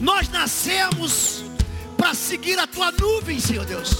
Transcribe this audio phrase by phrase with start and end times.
[0.00, 1.44] Nós nascemos
[1.96, 3.96] para seguir a tua nuvem, Senhor Deus.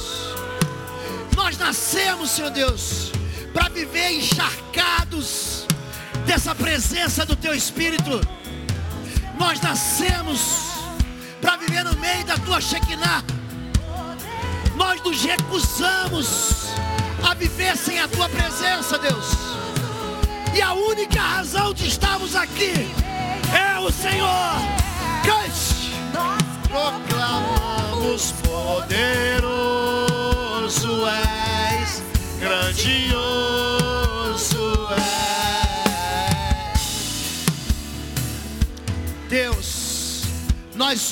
[1.37, 3.13] Nós nascemos, Senhor Deus,
[3.53, 5.67] para viver encharcados
[6.25, 8.21] dessa presença do teu Espírito.
[9.39, 10.69] Nós nascemos
[11.41, 13.25] para viver no meio da tua Shekinah.
[14.77, 16.67] Nós nos recusamos
[17.29, 19.27] a viver sem a tua presença, Deus.
[20.55, 22.73] E a única razão de estarmos aqui
[23.53, 24.55] é o Senhor.
[25.25, 25.78] Cante.
[26.69, 29.49] Proclamamos poderoso
[31.07, 32.03] és,
[32.39, 33.79] grandioso
[34.93, 35.09] és.
[39.29, 40.23] Deus,
[40.75, 41.11] nós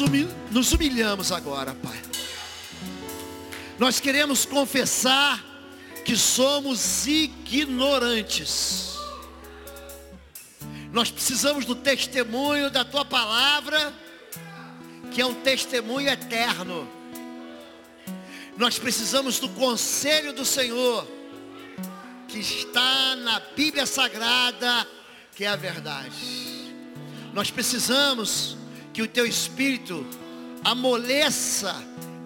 [0.51, 2.01] nos humilhamos agora, Pai.
[3.79, 5.43] Nós queremos confessar
[6.05, 8.95] que somos ignorantes.
[10.93, 13.93] Nós precisamos do testemunho da tua palavra,
[15.17, 16.87] que é um testemunho eterno.
[18.55, 21.09] Nós precisamos do conselho do Senhor,
[22.29, 24.87] que está na Bíblia Sagrada,
[25.35, 26.75] que é a verdade.
[27.33, 28.59] Nós precisamos
[28.93, 30.07] que o teu Espírito
[30.63, 31.75] amoleça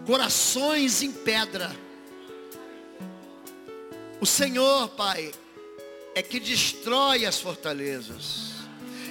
[0.04, 1.70] corações em pedra.
[4.20, 5.30] O Senhor, Pai,
[6.12, 8.50] é que destrói as fortalezas.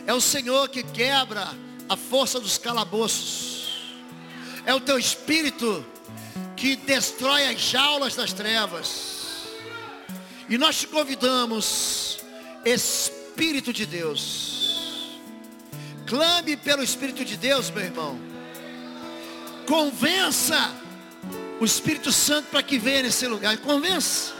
[0.06, 1.48] É o Senhor que quebra
[1.88, 3.59] a força dos calabouços.
[4.66, 5.86] É o teu Espírito
[6.56, 9.20] que destrói as jaulas das trevas.
[10.50, 12.20] E nós te convidamos,
[12.66, 15.20] Espírito de Deus.
[16.06, 18.20] Clame pelo Espírito de Deus, meu irmão.
[19.68, 20.74] Convença
[21.60, 23.56] o Espírito Santo para que venha nesse lugar.
[23.60, 24.34] Convença.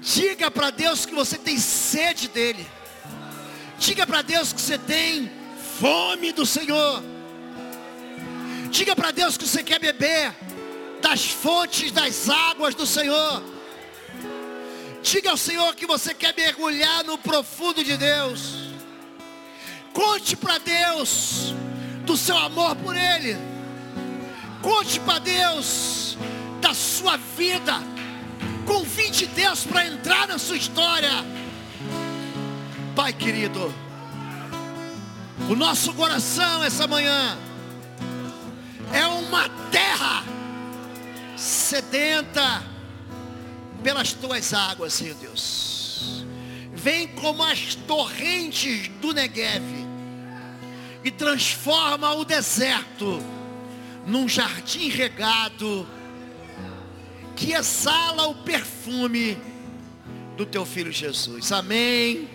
[0.00, 2.64] Diga para Deus que você tem sede dele.
[3.78, 5.30] Diga para Deus que você tem
[5.80, 7.02] fome do Senhor.
[8.70, 10.34] Diga para Deus que você quer beber
[11.00, 13.42] das fontes das águas do Senhor.
[15.02, 18.54] Diga ao Senhor que você quer mergulhar no profundo de Deus.
[19.92, 21.54] Conte para Deus
[22.04, 23.36] do seu amor por Ele.
[24.60, 26.18] Conte para Deus
[26.60, 27.74] da sua vida.
[28.66, 31.24] Convide Deus para entrar na sua história.
[32.96, 33.72] Pai querido,
[35.48, 37.38] o nosso coração essa manhã
[38.92, 40.24] é uma terra
[41.36, 42.62] sedenta
[43.82, 46.24] pelas tuas águas, Senhor Deus.
[46.72, 49.62] Vem como as torrentes do Negev
[51.04, 53.22] e transforma o deserto
[54.06, 55.86] num jardim regado
[57.34, 59.36] que exala o perfume
[60.36, 61.52] do teu filho Jesus.
[61.52, 62.28] Amém.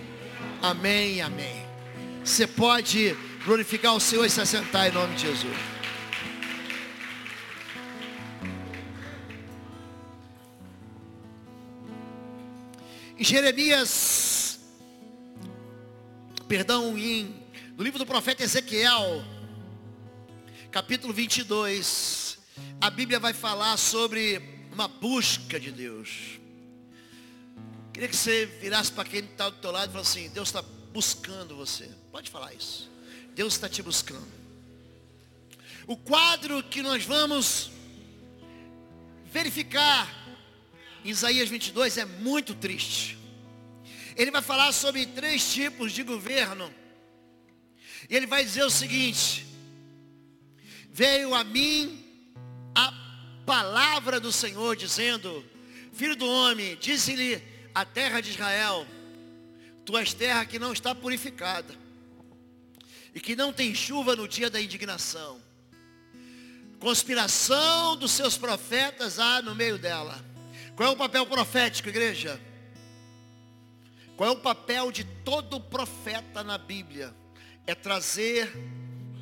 [0.62, 1.66] Amém, amém.
[2.24, 5.71] Você pode glorificar o Senhor e se assentar em nome de Jesus.
[13.22, 14.60] Em Jeremias,
[16.48, 17.36] perdão, em,
[17.78, 19.24] no livro do profeta Ezequiel,
[20.72, 22.40] capítulo 22,
[22.82, 24.42] a Bíblia vai falar sobre
[24.74, 26.40] uma busca de Deus.
[27.94, 30.64] Queria que você virasse para quem está do teu lado e falasse assim, Deus está
[30.92, 31.92] buscando você.
[32.12, 32.90] Pode falar isso.
[33.36, 34.28] Deus está te buscando.
[35.86, 37.70] O quadro que nós vamos
[39.26, 40.21] verificar
[41.04, 43.18] Isaías 22 é muito triste.
[44.16, 46.72] Ele vai falar sobre três tipos de governo.
[48.10, 49.46] E ele vai dizer o seguinte:
[50.92, 52.04] Veio a mim
[52.76, 52.94] a
[53.46, 55.44] palavra do Senhor dizendo:
[55.94, 57.42] Filho do homem, disse-lhe
[57.74, 58.86] a terra de Israel:
[59.86, 61.74] Tu és terra que não está purificada
[63.14, 65.42] e que não tem chuva no dia da indignação.
[66.80, 70.31] Conspiração dos seus profetas há no meio dela.
[70.82, 72.42] Qual é o papel profético, igreja?
[74.18, 77.14] Qual é o papel de todo profeta na Bíblia?
[77.68, 78.52] É trazer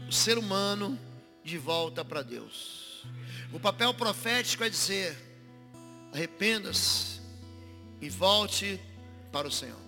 [0.07, 0.97] o ser humano
[1.43, 3.05] de volta para Deus.
[3.51, 5.17] O papel profético é dizer:
[6.13, 7.19] arrependa-se
[7.99, 8.79] e volte
[9.29, 9.81] para o Senhor.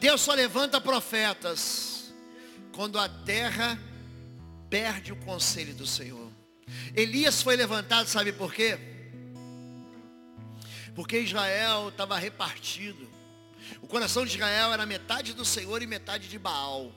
[0.00, 2.12] Deus só levanta profetas
[2.72, 3.78] quando a terra
[4.68, 6.32] perde o conselho do Senhor.
[6.96, 8.97] Elias foi levantado, sabe por quê?
[10.98, 13.08] Porque Israel estava repartido.
[13.80, 16.92] O coração de Israel era metade do Senhor e metade de Baal.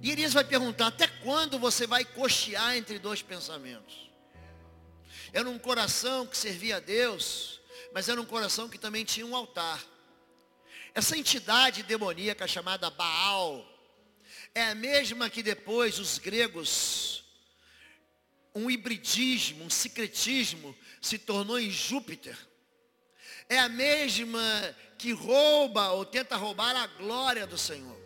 [0.00, 4.10] E Elias vai perguntar, até quando você vai cochear entre dois pensamentos?
[5.30, 7.60] Era um coração que servia a Deus,
[7.92, 9.84] mas era um coração que também tinha um altar.
[10.94, 13.62] Essa entidade demoníaca chamada Baal,
[14.54, 17.24] é a mesma que depois os gregos,
[18.54, 22.53] um hibridismo, um secretismo, se tornou em Júpiter.
[23.48, 24.40] É a mesma
[24.96, 27.96] que rouba ou tenta roubar a glória do Senhor.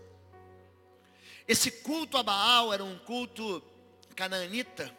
[1.47, 3.63] Esse culto a Baal era um culto
[4.15, 4.95] canaanita.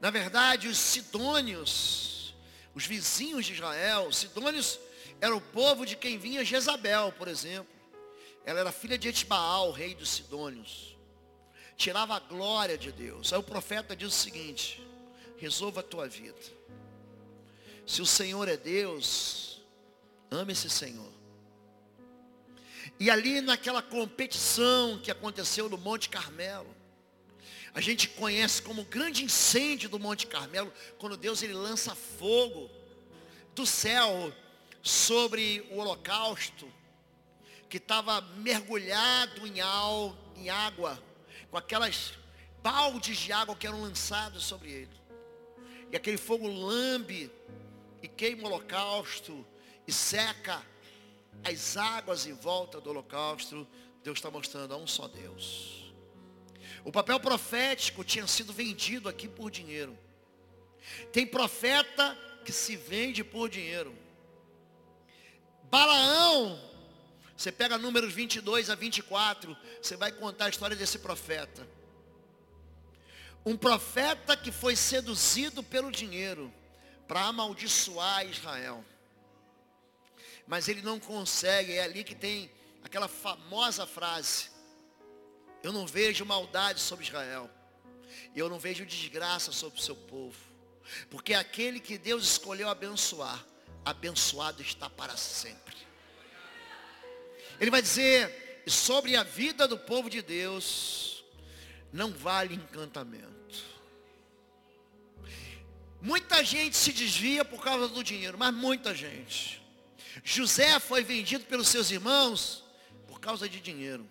[0.00, 2.34] Na verdade, os sidônios,
[2.74, 4.78] os vizinhos de Israel, os sidônios
[5.20, 7.80] era o povo de quem vinha Jezabel, por exemplo.
[8.44, 10.96] Ela era filha de Etbaal, rei dos Sidônios.
[11.76, 13.32] Tirava a glória de Deus.
[13.32, 14.82] Aí o profeta diz o seguinte:
[15.36, 16.38] resolva a tua vida.
[17.90, 19.60] Se o Senhor é Deus,
[20.30, 21.12] ame esse Senhor.
[23.00, 26.72] E ali naquela competição que aconteceu no Monte Carmelo,
[27.74, 32.70] a gente conhece como o grande incêndio do Monte Carmelo, quando Deus ele lança fogo
[33.56, 34.32] do céu
[34.80, 36.72] sobre o holocausto,
[37.68, 41.02] que estava mergulhado em, al, em água,
[41.50, 42.12] com aquelas
[42.62, 45.00] baldes de água que eram lançados sobre ele.
[45.90, 47.28] E aquele fogo lambe
[48.02, 49.46] e queima o holocausto
[49.86, 50.62] e seca
[51.44, 53.66] as águas em volta do holocausto.
[54.02, 55.92] Deus está mostrando a um só Deus.
[56.84, 59.96] O papel profético tinha sido vendido aqui por dinheiro.
[61.12, 63.94] Tem profeta que se vende por dinheiro.
[65.64, 66.58] Balaão,
[67.36, 71.66] você pega números 22 a 24, você vai contar a história desse profeta.
[73.44, 76.52] Um profeta que foi seduzido pelo dinheiro
[77.10, 78.84] para amaldiçoar Israel.
[80.46, 82.48] Mas ele não consegue, é ali que tem
[82.84, 84.48] aquela famosa frase:
[85.60, 87.50] Eu não vejo maldade sobre Israel,
[88.32, 90.38] eu não vejo desgraça sobre o seu povo,
[91.10, 93.44] porque aquele que Deus escolheu abençoar,
[93.84, 95.76] abençoado está para sempre.
[97.58, 101.24] Ele vai dizer, sobre a vida do povo de Deus,
[101.92, 103.39] não vale encantamento.
[106.00, 109.60] Muita gente se desvia por causa do dinheiro, mas muita gente.
[110.24, 112.64] José foi vendido pelos seus irmãos
[113.06, 114.08] por causa de dinheiro.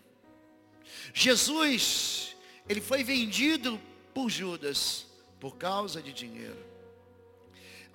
[1.13, 2.35] Jesus,
[2.67, 3.79] ele foi vendido
[4.13, 5.05] por Judas
[5.39, 6.69] por causa de dinheiro.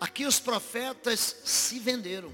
[0.01, 2.33] Aqui os profetas se venderam.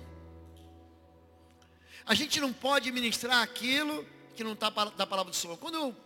[2.06, 5.58] A gente não pode ministrar aquilo que não está da palavra do Senhor.
[5.58, 5.96] Quando eu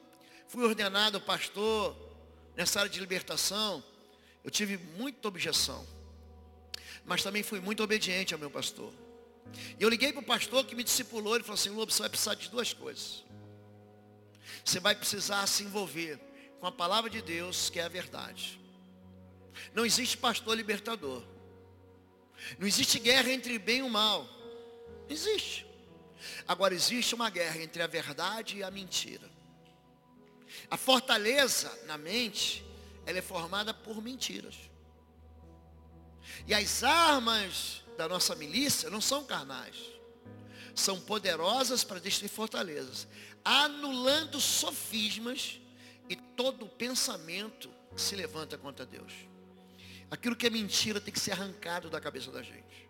[0.49, 1.97] fui ordenado pastor
[2.57, 3.83] nessa área de libertação,
[4.45, 5.87] eu tive muita objeção.
[7.05, 8.93] Mas também fui muito obediente ao meu pastor.
[9.79, 12.11] E eu liguei para o pastor que me discipulou, ele falou assim, Lobo, você vai
[12.11, 13.25] precisar de duas coisas.
[14.65, 16.19] Você vai precisar se envolver
[16.61, 18.61] com a palavra de Deus, que é a verdade.
[19.75, 21.23] Não existe pastor libertador.
[22.59, 24.25] Não existe guerra entre bem e mal.
[24.25, 25.67] Não existe.
[26.47, 29.31] Agora existe uma guerra entre a verdade e a mentira.
[30.71, 32.65] A fortaleza na mente,
[33.07, 34.57] ela é formada por mentiras.
[36.47, 39.77] E as armas da nossa milícia não são carnais.
[40.75, 43.07] São poderosas para destruir fortalezas,
[43.45, 45.61] anulando sofismas
[46.09, 49.13] e todo pensamento que se levanta contra Deus.
[50.11, 52.89] Aquilo que é mentira tem que ser arrancado da cabeça da gente.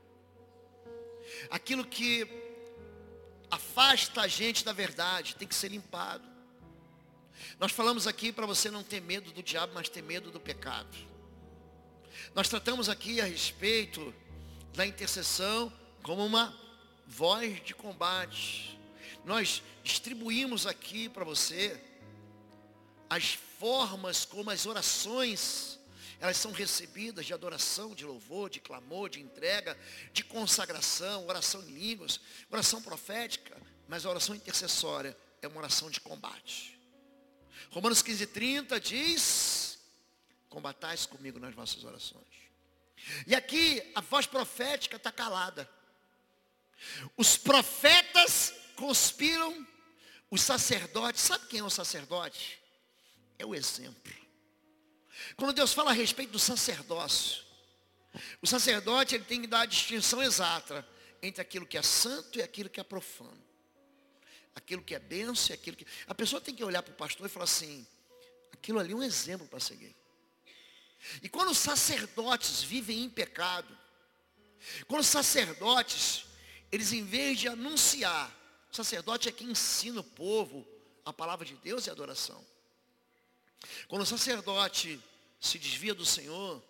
[1.51, 2.27] Aquilo que
[3.51, 6.34] afasta a gente da verdade tem que ser limpado.
[7.59, 10.97] Nós falamos aqui para você não ter medo do diabo, mas ter medo do pecado.
[12.35, 14.15] Nós tratamos aqui a respeito
[14.75, 15.73] da intercessão
[16.03, 16.57] como uma
[17.07, 18.79] voz de combate.
[19.25, 21.81] Nós distribuímos aqui para você
[23.09, 25.79] as formas como as orações
[26.21, 29.77] elas são recebidas de adoração, de louvor, de clamor, de entrega,
[30.11, 32.19] de consagração, oração em línguas,
[32.51, 33.55] oração profética,
[33.87, 36.74] mas a oração intercessória é uma oração de combate.
[37.75, 39.81] Romanos 15, 30 diz,
[40.49, 42.23] combatais comigo nas vossas orações.
[43.27, 45.69] E aqui a voz profética está calada.
[47.17, 49.67] Os profetas conspiram,
[50.31, 52.63] os sacerdotes, sabe quem é o sacerdote?
[53.41, 54.15] É o exemplo.
[55.37, 57.43] Quando Deus fala a respeito do sacerdócio,
[58.41, 60.87] o sacerdote ele tem que dar a distinção exata
[61.21, 63.44] entre aquilo que é santo e aquilo que é profano.
[64.55, 65.87] Aquilo que é benção e aquilo que.
[66.07, 67.87] A pessoa tem que olhar para o pastor e falar assim,
[68.53, 69.95] aquilo ali é um exemplo para seguir.
[71.23, 73.77] E quando os sacerdotes vivem em pecado,
[74.87, 76.25] quando os sacerdotes,
[76.73, 78.33] eles em vez de anunciar,
[78.73, 80.67] o sacerdote é quem ensina o povo
[81.05, 82.45] a palavra de Deus e a adoração.
[83.89, 85.01] Quando o sacerdote
[85.41, 86.63] se desvia do Senhor,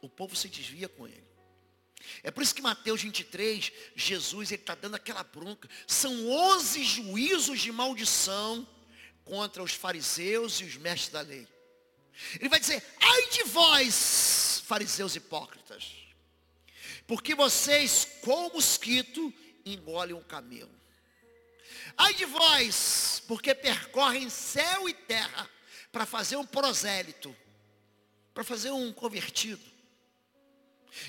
[0.00, 1.31] o povo se desvia com ele.
[2.22, 5.68] É por isso que Mateus 23, Jesus está dando aquela bronca.
[5.86, 8.66] São 11 juízos de maldição
[9.24, 11.46] contra os fariseus e os mestres da lei.
[12.38, 15.92] Ele vai dizer: ai de vós, fariseus hipócritas,
[17.06, 19.32] porque vocês, com mosquito,
[19.64, 20.70] engolem um camelo.
[21.96, 25.48] Ai de vós, porque percorrem céu e terra
[25.90, 27.34] para fazer um prosélito,
[28.32, 29.71] para fazer um convertido.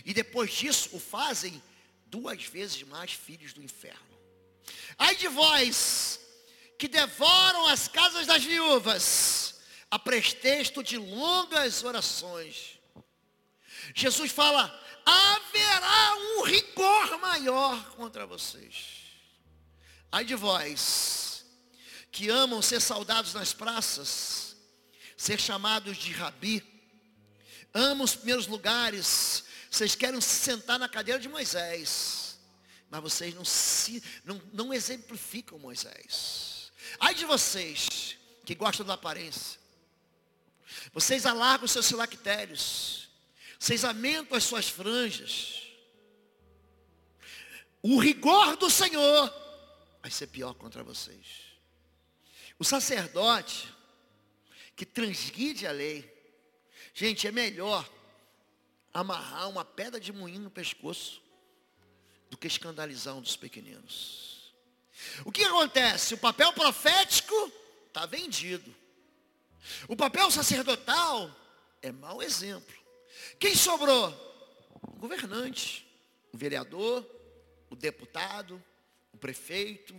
[0.06, 1.62] E depois disso o fazem
[2.08, 4.00] duas vezes mais filhos do inferno.
[4.98, 6.20] Ai de vós,
[6.78, 9.56] que devoram as casas das viúvas,
[9.90, 12.80] a pretexto de longas orações.
[13.94, 19.04] Jesus fala, haverá um rigor maior contra vocês.
[20.12, 21.46] Ai de vós,
[22.12, 24.56] que amam ser saudados nas praças,
[25.18, 26.64] ser chamados de rabi,
[27.74, 29.43] amam os primeiros lugares,
[29.74, 32.38] vocês querem se sentar na cadeira de Moisés,
[32.92, 36.72] mas vocês não, se, não, não exemplificam Moisés.
[37.00, 38.16] Ai de vocês
[38.46, 39.60] que gostam da aparência.
[40.94, 43.10] Vocês alargam seus filactérios.
[43.58, 45.64] Vocês aumentam as suas franjas.
[47.82, 49.34] O rigor do Senhor
[50.04, 51.58] vai ser pior contra vocês.
[52.60, 53.74] O sacerdote
[54.76, 56.08] que transgride a lei,
[56.94, 57.90] gente, é melhor
[58.94, 61.22] amarrar uma pedra de moinho no pescoço
[62.30, 64.54] do que escandalizar um dos pequeninos.
[65.26, 66.14] O que acontece?
[66.14, 67.52] O papel profético
[67.88, 68.74] está vendido.
[69.88, 71.34] O papel sacerdotal
[71.82, 72.76] é mau exemplo.
[73.40, 74.12] Quem sobrou?
[74.82, 75.88] O governante,
[76.32, 77.08] o vereador,
[77.70, 78.64] o deputado,
[79.12, 79.96] o prefeito,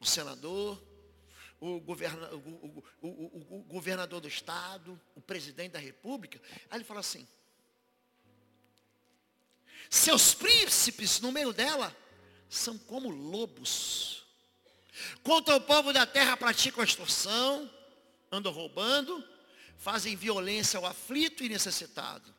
[0.00, 0.82] o senador,
[1.60, 6.40] o, governa, o, o, o, governador do estado, o presidente da república.
[6.70, 7.26] Aí ele fala assim,
[9.94, 11.96] seus príncipes no meio dela
[12.48, 14.24] são como lobos.
[15.22, 17.70] Contra o povo da terra praticam extorsão,
[18.30, 19.24] andam roubando,
[19.78, 22.34] fazem violência ao aflito e necessitado.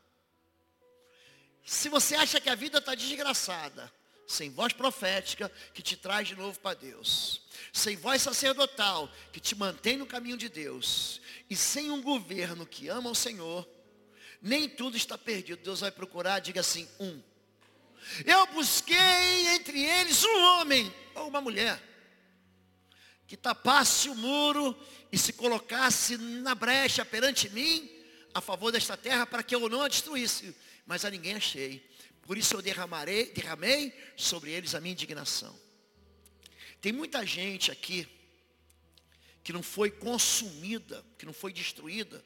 [1.64, 3.92] Se você acha que a vida está desgraçada,
[4.28, 9.56] sem voz profética que te traz de novo para Deus, sem voz sacerdotal que te
[9.56, 13.68] mantém no caminho de Deus, e sem um governo que ama o Senhor,
[14.42, 15.64] nem tudo está perdido.
[15.64, 17.22] Deus vai procurar, diga assim, um
[18.26, 21.82] eu busquei entre eles um homem ou uma mulher
[23.28, 24.78] que tapasse o muro
[25.12, 27.90] e se colocasse na brecha perante mim
[28.34, 30.56] a favor desta terra para que eu não a destruísse.
[30.86, 31.84] Mas a ninguém achei.
[32.22, 35.58] Por isso eu derramarei, derramei sobre eles a minha indignação.
[36.82, 38.08] Tem muita gente aqui
[39.44, 42.24] que não foi consumida, que não foi destruída,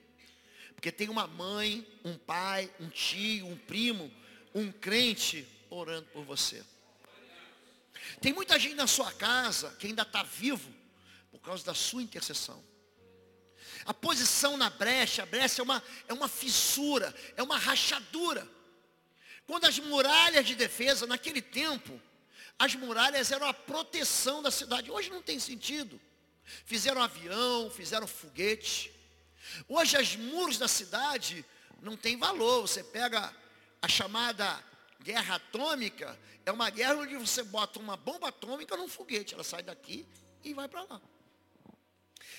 [0.73, 4.11] porque tem uma mãe, um pai, um tio, um primo,
[4.55, 6.63] um crente orando por você.
[8.21, 10.73] Tem muita gente na sua casa que ainda está vivo
[11.31, 12.63] por causa da sua intercessão.
[13.85, 18.47] A posição na brecha, a brecha é uma, é uma fissura, é uma rachadura.
[19.47, 21.99] Quando as muralhas de defesa, naquele tempo,
[22.57, 24.91] as muralhas eram a proteção da cidade.
[24.91, 25.99] Hoje não tem sentido.
[26.65, 28.91] Fizeram avião, fizeram foguete.
[29.67, 31.45] Hoje as muros da cidade
[31.81, 32.61] não tem valor.
[32.61, 33.33] Você pega
[33.81, 34.61] a chamada
[35.01, 39.33] guerra atômica é uma guerra onde você bota uma bomba atômica num foguete.
[39.33, 40.05] Ela sai daqui
[40.43, 41.01] e vai para lá.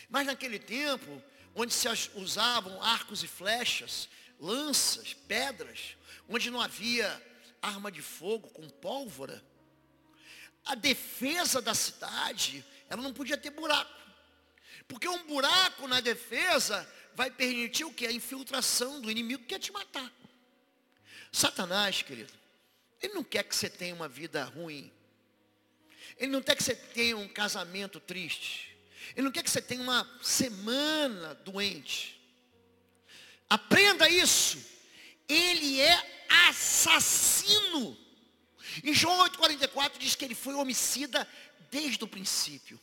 [0.09, 1.23] Mas naquele tempo,
[1.55, 5.97] onde se usavam arcos e flechas, lanças, pedras,
[6.29, 7.21] onde não havia
[7.63, 9.43] arma de fogo com pólvora,
[10.65, 14.01] a defesa da cidade, ela não podia ter buraco.
[14.89, 18.07] Porque um buraco na defesa vai permitir o que?
[18.07, 20.11] A infiltração do inimigo que quer te matar.
[21.33, 22.33] Satanás, querido,
[23.03, 24.93] ele não quer que você tenha uma vida ruim.
[26.17, 28.77] Ele não quer que você tenha um casamento triste.
[29.17, 32.21] Ele não quer que você tenha uma semana doente.
[33.49, 34.63] Aprenda isso.
[35.29, 37.97] Ele é assassino.
[38.85, 41.27] Em João 8,44 diz que ele foi homicida
[41.71, 42.79] desde o princípio.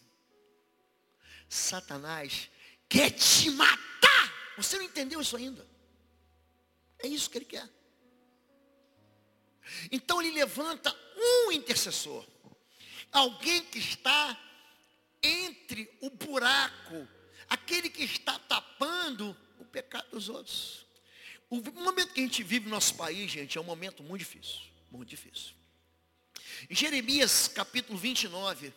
[1.48, 2.50] Satanás
[2.90, 4.34] quer te matar.
[4.58, 5.66] Você não entendeu isso ainda?
[7.00, 7.70] É isso que ele quer.
[9.92, 12.26] Então ele levanta um intercessor.
[13.12, 14.40] Alguém que está
[15.22, 17.08] entre o buraco,
[17.50, 20.86] aquele que está tapando o pecado dos outros.
[21.50, 24.62] O momento que a gente vive no nosso país, gente, é um momento muito difícil.
[24.92, 25.54] Muito difícil.
[26.70, 28.74] Em Jeremias capítulo 29,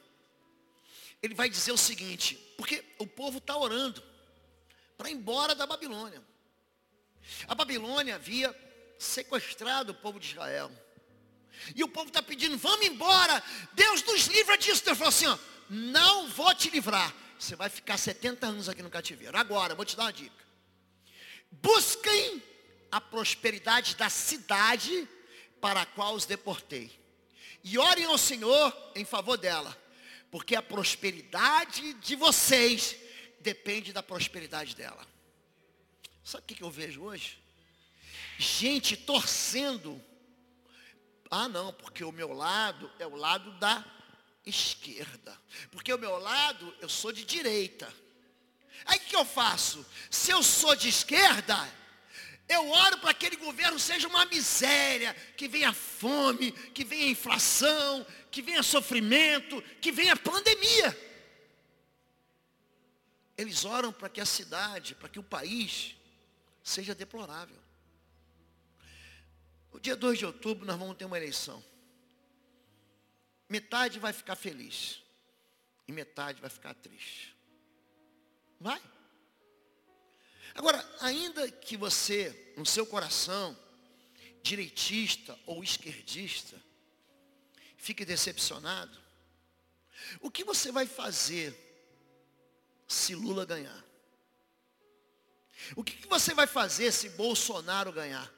[1.23, 4.03] ele vai dizer o seguinte, porque o povo está orando
[4.97, 6.23] para ir embora da Babilônia.
[7.47, 8.55] A Babilônia havia
[9.01, 10.71] sequestrado o povo de Israel.
[11.75, 13.43] E o povo está pedindo, vamos embora.
[13.73, 14.85] Deus nos livra disso.
[14.85, 15.39] Deus falou assim, ó,
[15.69, 17.15] não vou te livrar.
[17.39, 19.37] você vai ficar 70 anos aqui no cativeiro.
[19.37, 20.45] Agora, vou te dar uma dica.
[21.51, 22.43] Busquem
[22.93, 25.09] a prosperidade da cidade
[25.61, 26.91] para a qual os deportei.
[27.65, 29.77] E orem ao Senhor em favor dela.
[30.31, 32.97] Porque a prosperidade de vocês
[33.41, 35.07] depende da prosperidade dela.
[36.23, 37.41] Sabe o que eu vejo hoje?
[38.41, 40.03] Gente torcendo.
[41.31, 43.85] Ah, não, porque o meu lado é o lado da
[44.47, 45.39] esquerda.
[45.71, 47.93] Porque o meu lado, eu sou de direita.
[48.87, 49.85] Aí o que eu faço?
[50.11, 51.55] Se eu sou de esquerda,
[52.49, 58.07] eu oro para que aquele governo seja uma miséria, que venha fome, que venha inflação,
[58.31, 60.99] que venha sofrimento, que venha pandemia.
[63.37, 65.95] Eles oram para que a cidade, para que o país
[66.65, 67.70] seja deplorável.
[69.73, 71.65] O dia 2 de outubro nós vamos ter uma eleição.
[73.49, 75.03] Metade vai ficar feliz
[75.87, 77.37] e metade vai ficar triste.
[78.61, 78.81] Vai.
[80.55, 83.57] Agora, ainda que você, no seu coração,
[84.43, 86.61] direitista ou esquerdista,
[87.77, 88.99] fique decepcionado,
[90.21, 91.55] o que você vai fazer
[92.87, 93.85] se Lula ganhar?
[95.77, 98.33] O que, você vai fazer se Bolsonaro ganhar?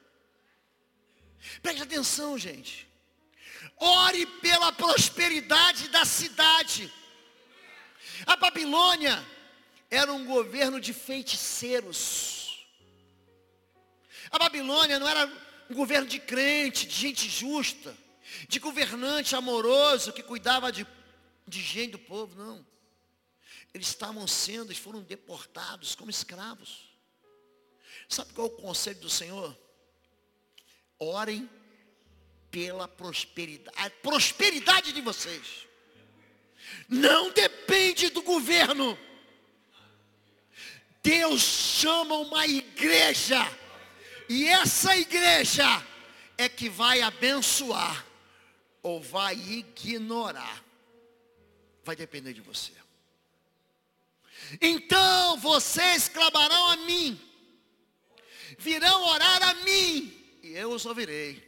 [1.61, 2.87] Preste atenção, gente.
[3.77, 6.91] Ore pela prosperidade da cidade.
[8.25, 9.23] A Babilônia
[9.89, 12.65] era um governo de feiticeiros.
[14.31, 15.25] A Babilônia não era
[15.69, 17.95] um governo de crente, de gente justa,
[18.47, 20.87] de governante amoroso que cuidava de,
[21.47, 22.65] de gente do povo, não.
[23.73, 26.93] Eles estavam sendo, eles foram deportados como escravos.
[28.07, 29.57] Sabe qual é o conselho do Senhor?
[31.03, 31.49] Orem
[32.49, 33.77] pela prosperidade.
[33.77, 35.67] A prosperidade de vocês
[36.87, 38.97] não depende do governo.
[41.01, 43.39] Deus chama uma igreja.
[44.29, 45.65] E essa igreja
[46.37, 48.05] é que vai abençoar
[48.81, 50.63] ou vai ignorar.
[51.83, 52.71] Vai depender de você.
[54.61, 57.19] Então vocês clamarão a mim,
[58.57, 61.41] virão orar a mim, e eu os ouvirei,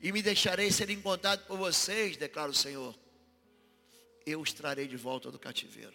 [0.00, 2.98] e me deixarei ser encontrado por vocês, declara o Senhor.
[4.24, 5.94] Eu os trarei de volta do cativeiro.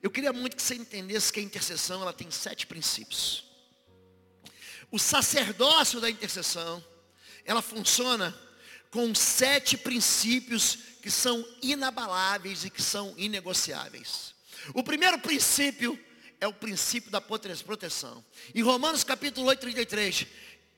[0.00, 3.44] Eu queria muito que você entendesse que a intercessão ela tem sete princípios.
[4.90, 6.82] O sacerdócio da intercessão,
[7.44, 8.36] ela funciona
[8.90, 14.34] com sete princípios que são inabaláveis e que são inegociáveis.
[14.74, 15.98] O primeiro princípio
[16.40, 18.24] é o princípio da proteção.
[18.54, 20.26] Em Romanos capítulo 8, 33,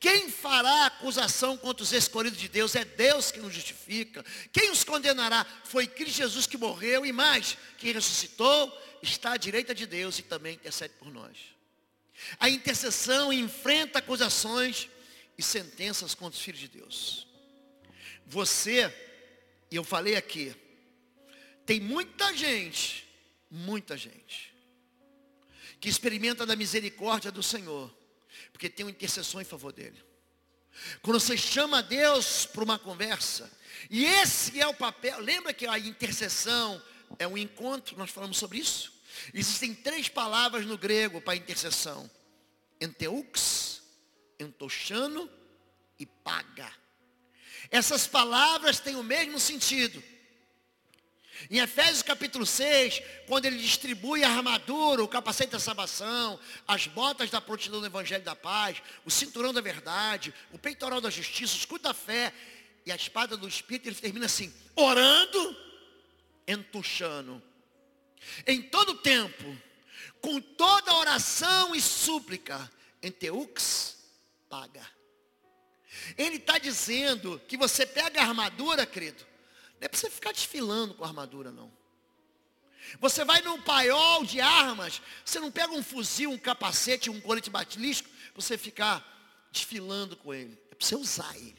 [0.00, 2.74] quem fará acusação contra os escolhidos de Deus?
[2.74, 4.24] É Deus que nos justifica.
[4.52, 5.46] Quem os condenará?
[5.64, 10.22] Foi Cristo Jesus que morreu e mais, que ressuscitou, está à direita de Deus e
[10.22, 11.36] também intercede por nós.
[12.38, 14.88] A intercessão enfrenta acusações
[15.38, 17.26] e sentenças contra os filhos de Deus.
[18.26, 18.92] Você
[19.72, 20.54] e eu falei aqui,
[21.64, 23.08] tem muita gente,
[23.50, 24.51] muita gente,
[25.82, 27.92] que experimenta da misericórdia do Senhor,
[28.52, 30.00] porque tem uma intercessão em favor dele.
[31.02, 33.50] Quando você chama Deus para uma conversa,
[33.90, 36.80] e esse é o papel, lembra que a intercessão
[37.18, 38.92] é um encontro, nós falamos sobre isso?
[39.34, 42.08] Existem três palavras no grego para intercessão:
[42.80, 43.82] enteux,
[44.38, 45.28] entochano
[45.98, 46.72] e paga.
[47.72, 50.00] Essas palavras têm o mesmo sentido.
[51.50, 57.30] Em Efésios capítulo 6, quando ele distribui a armadura, o capacete da salvação, as botas
[57.30, 61.58] da prontidão do Evangelho da Paz, o cinturão da verdade, o peitoral da justiça, o
[61.58, 62.32] escudo da fé
[62.84, 65.56] e a espada do Espírito, ele termina assim, orando,
[66.46, 67.42] entuchando.
[68.46, 69.56] Em todo tempo,
[70.20, 72.70] com toda oração e súplica,
[73.02, 73.96] em Teux,
[74.48, 74.86] paga.
[76.16, 79.31] Ele está dizendo que você pega a armadura, querido.
[79.82, 81.68] Não é para você ficar desfilando com a armadura, não.
[83.00, 87.50] Você vai num paiol de armas, você não pega um fuzil, um capacete, um colete
[87.50, 89.04] batilístico, você ficar
[89.50, 90.56] desfilando com ele.
[90.70, 91.58] É para você usar ele.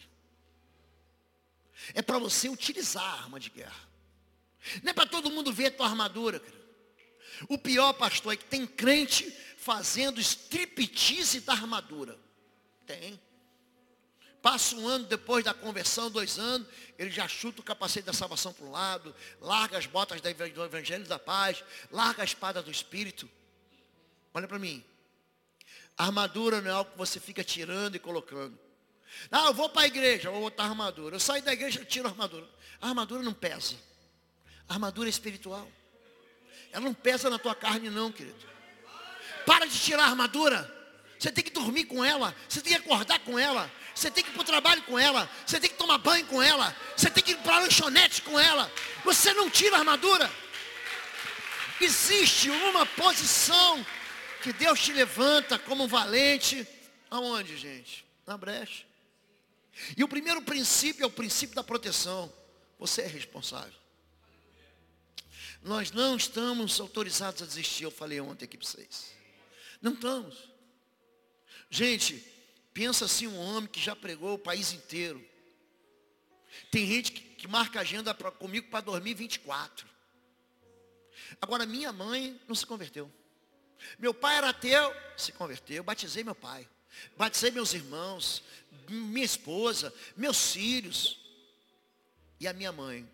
[1.93, 3.89] É para você utilizar a arma de guerra.
[4.81, 6.63] Não é para todo mundo ver a tua armadura, querido.
[7.49, 12.17] O pior, pastor, é que tem crente fazendo striptease da armadura.
[12.85, 13.19] Tem.
[14.43, 16.67] Passa um ano depois da conversão, dois anos,
[16.99, 21.05] ele já chuta o capacete da salvação para um lado, larga as botas do Evangelho
[21.05, 23.29] da Paz, larga a espada do Espírito.
[24.33, 24.83] Olha para mim.
[25.97, 28.59] A armadura não é algo que você fica tirando e colocando.
[29.31, 31.15] Ah, eu vou para a igreja, vou botar a armadura.
[31.15, 32.45] Eu saio da igreja e tiro a armadura.
[32.81, 33.75] A armadura não pesa.
[34.67, 35.71] A armadura é espiritual.
[36.73, 38.45] Ela não pesa na tua carne não, querido.
[39.45, 40.69] Para de tirar a armadura.
[41.17, 42.35] Você tem que dormir com ela.
[42.49, 43.71] Você tem que acordar com ela.
[43.93, 45.29] Você tem que ir para o trabalho com ela.
[45.45, 46.75] Você tem que tomar banho com ela.
[46.95, 48.71] Você tem que ir para a lanchonete com ela.
[49.03, 50.29] Você não tira a armadura.
[51.79, 53.85] Existe uma posição
[54.41, 56.67] que Deus te levanta como valente.
[57.09, 58.05] Aonde, gente?
[58.25, 58.85] Na brecha.
[59.97, 62.31] E o primeiro princípio é o princípio da proteção.
[62.79, 63.73] Você é responsável.
[65.63, 69.13] Nós não estamos autorizados a desistir, eu falei ontem aqui para vocês.
[69.81, 70.49] Não estamos.
[71.69, 72.32] Gente,
[72.73, 75.23] pensa assim um homem que já pregou o país inteiro.
[76.71, 79.87] Tem gente que, que marca agenda pra, comigo para 2024.
[81.41, 83.11] Agora, minha mãe não se converteu.
[83.99, 85.77] Meu pai era ateu, se converteu.
[85.77, 86.67] Eu batizei meu pai.
[87.17, 88.43] Batizei meus irmãos,
[88.87, 91.19] minha esposa, meus filhos.
[92.39, 93.09] E a minha mãe,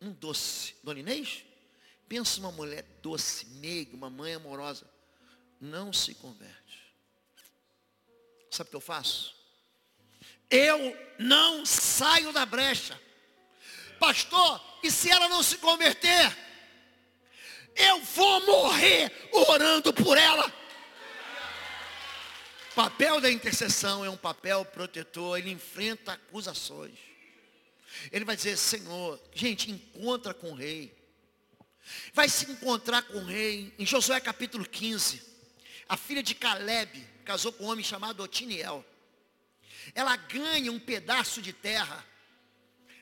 [0.00, 0.74] um doce.
[0.82, 1.44] Dona Inês?
[2.08, 4.88] Pensa uma mulher doce, meiga, uma mãe amorosa.
[5.60, 6.57] Não se converte.
[8.50, 9.34] Sabe o que eu faço?
[10.50, 12.98] Eu não saio da brecha.
[13.98, 16.36] Pastor, e se ela não se converter?
[17.74, 20.52] Eu vou morrer orando por ela.
[22.72, 26.98] O papel da intercessão é um papel protetor, ele enfrenta acusações.
[28.12, 30.96] Ele vai dizer, Senhor, gente, encontra com o rei.
[32.12, 33.74] Vai se encontrar com o rei.
[33.78, 35.22] Em Josué capítulo 15,
[35.88, 38.82] a filha de Caleb casou com um homem chamado Otiniel.
[39.94, 42.02] Ela ganha um pedaço de terra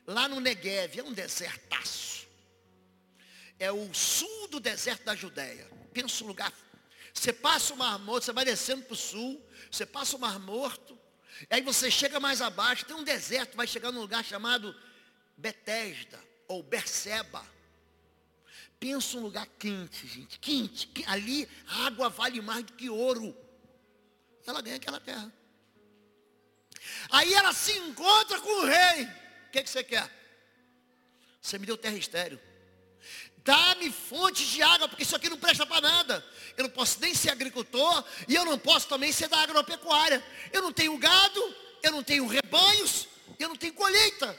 [0.05, 2.27] lá no Negev, é um desertaço.
[3.57, 5.71] É o sul do deserto da Judéia.
[5.93, 6.53] Pensa um lugar.
[7.15, 10.41] Você passa o Mar Morto, você vai descendo para o sul, você passa o Mar
[10.41, 10.99] Morto,
[11.49, 14.75] aí você chega mais abaixo, tem um deserto, vai chegar num lugar chamado
[15.37, 17.47] Betesda ou Berseba.
[18.81, 20.91] Pensa um lugar quente, gente, quente.
[21.07, 23.46] Ali a água vale mais do que ouro.
[24.47, 25.33] Ela ganha aquela terra.
[27.11, 29.05] Aí ela se encontra com o rei.
[29.05, 30.11] O que, que você quer?
[31.41, 32.41] Você me deu terra estéreo.
[33.39, 36.25] Dá-me fontes de água, porque isso aqui não presta para nada.
[36.57, 40.25] Eu não posso nem ser agricultor e eu não posso também ser da agropecuária.
[40.53, 43.07] Eu não tenho gado, eu não tenho rebanhos,
[43.39, 44.37] eu não tenho colheita.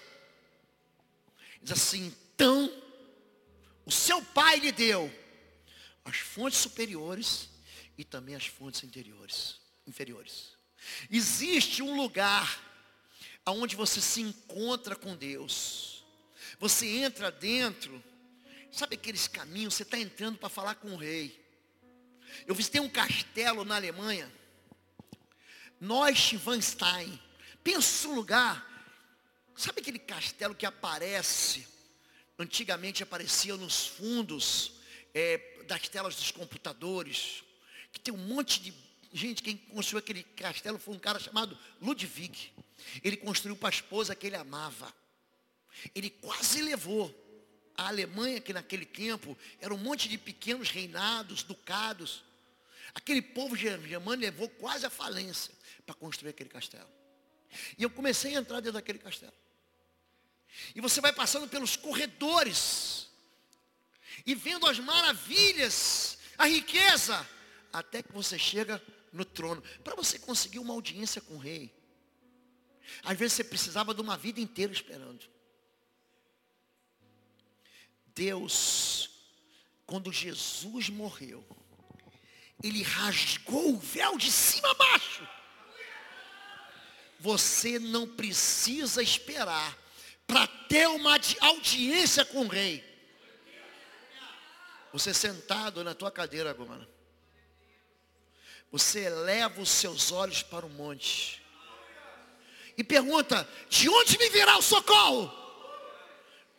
[1.62, 2.70] Diz assim, então,
[3.86, 5.10] o seu pai lhe deu
[6.04, 7.50] as fontes superiores
[7.98, 9.56] e também as fontes interiores,
[9.88, 10.58] inferiores.
[11.10, 12.64] Existe um lugar
[13.46, 16.04] onde você se encontra com Deus.
[16.60, 18.04] Você entra dentro,
[18.72, 21.46] sabe aqueles caminhos, você está entrando para falar com o rei.
[22.46, 24.32] Eu visitei um castelo na Alemanha,
[25.80, 27.20] Neuschwanstein.
[27.64, 28.66] Pensa um lugar,
[29.56, 31.68] sabe aquele castelo que aparece,
[32.38, 34.74] antigamente aparecia nos fundos
[35.14, 37.44] é, das telas dos computadores,
[37.92, 38.74] que tem um monte de
[39.14, 42.52] Gente, quem construiu aquele castelo foi um cara chamado Ludwig.
[43.04, 44.94] Ele construiu para a esposa que ele amava.
[45.96, 47.14] Ele quase levou
[47.76, 52.24] a Alemanha, que naquele tempo era um monte de pequenos reinados, ducados.
[52.94, 55.54] Aquele povo germânico levou quase à falência
[55.86, 56.90] para construir aquele castelo.
[57.78, 59.34] E eu comecei a entrar dentro daquele castelo.
[60.76, 63.08] E você vai passando pelos corredores
[64.26, 67.28] e vendo as maravilhas, a riqueza,
[67.72, 69.62] até que você chega no trono.
[69.84, 71.74] Para você conseguir uma audiência com o rei,
[73.04, 75.30] às vezes você precisava de uma vida inteira esperando.
[78.08, 79.10] Deus,
[79.86, 81.46] quando Jesus morreu,
[82.64, 85.28] ele rasgou o véu de cima a baixo.
[87.20, 89.78] Você não precisa esperar
[90.26, 92.84] para ter uma audiência com o rei.
[94.92, 96.97] Você sentado na tua cadeira agora
[98.72, 101.42] você eleva os seus olhos para o monte.
[102.78, 105.32] E pergunta: de onde me virá o socorro?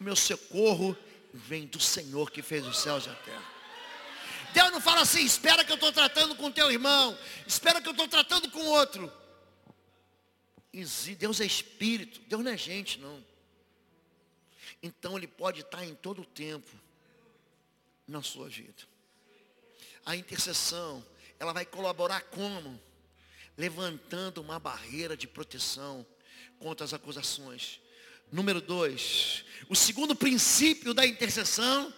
[0.01, 0.97] O meu socorro
[1.33, 3.59] vem do Senhor que fez os céus e a terra.
[4.53, 7.17] Deus não fala assim, espera que eu estou tratando com teu irmão,
[7.47, 9.13] espera que eu estou tratando com outro.
[11.19, 13.25] Deus é espírito, Deus não é gente, não.
[14.83, 16.71] Então ele pode estar em todo o tempo
[18.07, 18.83] na sua vida.
[20.07, 21.05] A intercessão
[21.39, 22.81] ela vai colaborar como?
[23.57, 26.07] Levantando uma barreira de proteção
[26.59, 27.81] contra as acusações.
[28.31, 31.93] Número dois, o segundo princípio da intercessão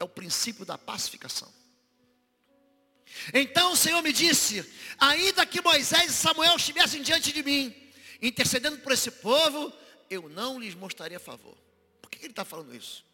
[0.00, 1.52] é o princípio da pacificação.
[3.32, 4.64] Então o Senhor me disse,
[4.98, 7.74] ainda que Moisés e Samuel estivessem diante de mim,
[8.20, 9.72] intercedendo por esse povo,
[10.08, 11.56] eu não lhes mostraria favor.
[12.00, 13.04] Por que ele está falando isso?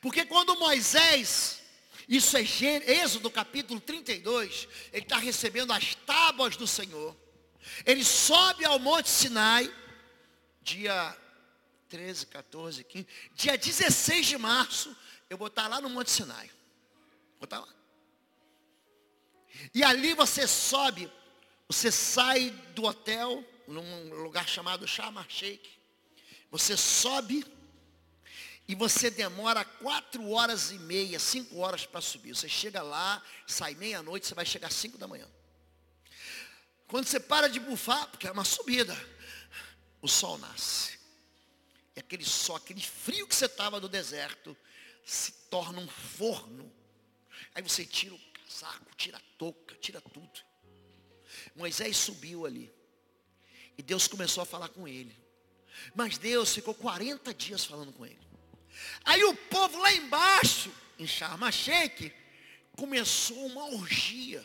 [0.00, 1.60] Porque quando Moisés
[2.08, 4.68] Isso é Êxodo capítulo 32.
[4.92, 7.16] Ele está recebendo as tábuas do Senhor.
[7.84, 9.72] Ele sobe ao Monte Sinai,
[10.62, 11.16] dia
[11.88, 14.96] 13, 14, 15, dia 16 de março,
[15.28, 16.48] eu vou estar lá no Monte Sinai.
[17.38, 17.68] Vou estar lá.
[19.74, 21.10] E ali você sobe,
[21.66, 25.68] você sai do hotel, num lugar chamado Sharm Sheikh.
[26.50, 27.44] Você sobe
[28.68, 32.34] e você demora quatro horas e meia, cinco horas para subir.
[32.34, 35.28] Você chega lá, sai meia-noite, você vai chegar às cinco da manhã.
[36.88, 38.96] Quando você para de bufar, porque é uma subida,
[40.02, 40.98] o sol nasce.
[41.94, 44.56] E aquele sol, aquele frio que você estava do deserto,
[45.04, 46.72] se torna um forno.
[47.54, 50.40] Aí você tira o casaco, tira a touca, tira tudo.
[51.54, 52.72] Moisés subiu ali.
[53.78, 55.16] E Deus começou a falar com ele.
[55.94, 58.25] Mas Deus ficou 40 dias falando com ele.
[59.04, 62.12] Aí o povo lá embaixo, em Sharm Sheikh,
[62.76, 64.44] começou uma orgia.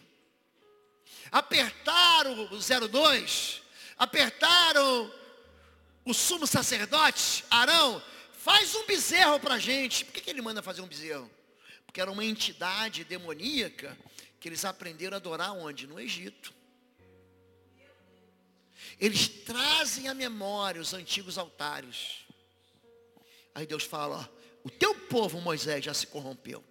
[1.32, 3.62] Apertaram o 02,
[3.98, 5.12] apertaram
[6.04, 10.04] o sumo sacerdote, Arão, faz um bezerro para a gente.
[10.04, 11.30] Por que, que ele manda fazer um bezerro?
[11.86, 13.98] Porque era uma entidade demoníaca
[14.40, 15.86] que eles aprenderam a adorar onde?
[15.86, 16.54] No Egito.
[19.00, 22.21] Eles trazem à memória os antigos altares.
[23.54, 26.64] Aí Deus fala, ó, o teu povo, Moisés, já se corrompeu.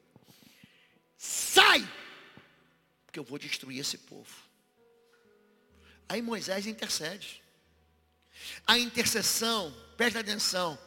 [1.16, 1.86] Sai!
[3.04, 4.30] Porque eu vou destruir esse povo.
[6.08, 7.42] Aí Moisés intercede.
[8.66, 10.78] A intercessão, preste atenção,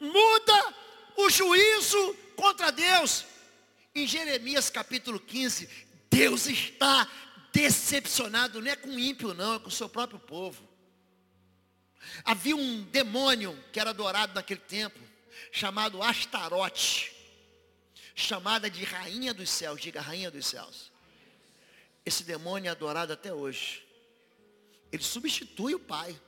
[0.00, 0.74] muda
[1.16, 3.24] o juízo contra Deus.
[3.94, 5.68] Em Jeremias capítulo 15,
[6.10, 7.08] Deus está
[7.52, 10.68] decepcionado, não é com o ímpio não, é com o seu próprio povo.
[12.24, 14.98] Havia um demônio que era adorado naquele tempo,
[15.50, 17.12] chamado Astarote,
[18.14, 20.92] chamada de rainha dos céus, diga rainha dos céus.
[22.04, 23.82] Esse demônio é adorado até hoje.
[24.92, 26.18] Ele substitui o pai.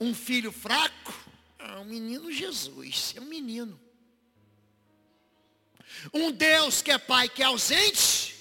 [0.00, 1.14] Um filho fraco,
[1.58, 3.80] é um menino Jesus, é um menino.
[6.12, 8.34] Um Deus que é pai que é ausente,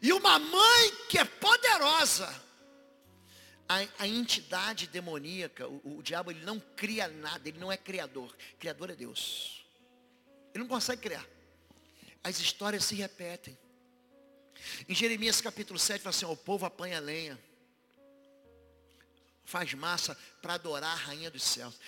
[0.00, 2.42] e uma mãe que é poderosa
[3.72, 8.34] a, a entidade demoníaca, o, o diabo, ele não cria nada, ele não é criador.
[8.58, 9.64] Criador é Deus.
[10.54, 11.26] Ele não consegue criar.
[12.22, 13.58] As histórias se repetem.
[14.88, 17.38] Em Jeremias capítulo 7, fala assim, o povo apanha lenha.
[19.44, 21.78] Faz massa para adorar a rainha dos céus.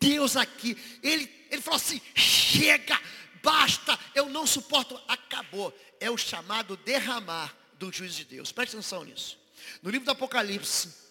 [0.00, 3.00] Deus aqui, ele, ele falou assim, chega,
[3.42, 5.76] basta, eu não suporto, acabou.
[6.00, 8.50] É o chamado derramar do juízo de Deus.
[8.50, 9.38] Preste atenção nisso.
[9.82, 11.03] No livro do Apocalipse,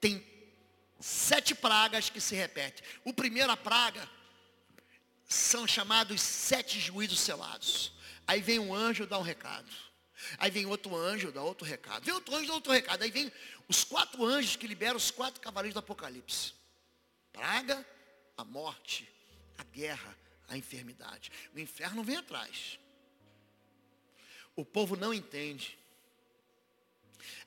[0.00, 0.26] tem
[0.98, 2.84] sete pragas que se repetem.
[3.04, 4.08] O primeiro, a praga,
[5.26, 7.92] são chamados sete juízos selados.
[8.26, 9.70] Aí vem um anjo dar um recado.
[10.38, 12.04] Aí vem outro anjo dar outro recado.
[12.04, 13.02] Vem outro anjo dar outro recado.
[13.02, 13.32] Aí vem
[13.68, 16.52] os quatro anjos que liberam os quatro cavaleiros do Apocalipse.
[17.32, 17.86] Praga,
[18.36, 19.08] a morte,
[19.56, 20.16] a guerra,
[20.48, 21.30] a enfermidade.
[21.54, 22.78] O inferno vem atrás.
[24.56, 25.78] O povo não entende.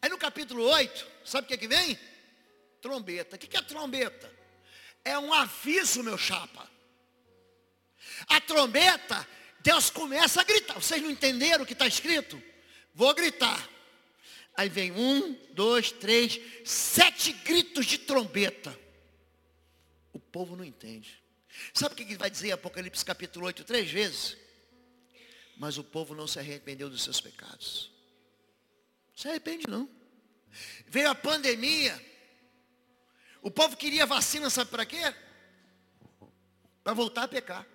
[0.01, 1.99] Aí no capítulo 8, sabe o que, é que vem?
[2.83, 3.37] Trombeta.
[3.37, 4.29] O que é trombeta?
[5.05, 6.69] É um aviso, meu chapa.
[8.27, 9.25] A trombeta,
[9.61, 10.75] Deus começa a gritar.
[10.75, 12.41] Vocês não entenderam o que está escrito?
[12.93, 13.69] Vou gritar.
[14.55, 18.77] Aí vem um, dois, três, sete gritos de trombeta.
[20.11, 21.23] O povo não entende.
[21.73, 24.37] Sabe o que vai dizer Apocalipse capítulo 8 três vezes?
[25.57, 27.91] Mas o povo não se arrependeu dos seus pecados.
[29.09, 29.89] Não se arrepende não.
[30.87, 32.12] Veio a pandemia.
[33.43, 35.13] O povo queria vacina, sabe para quê?
[36.81, 37.67] Para voltar a pecar.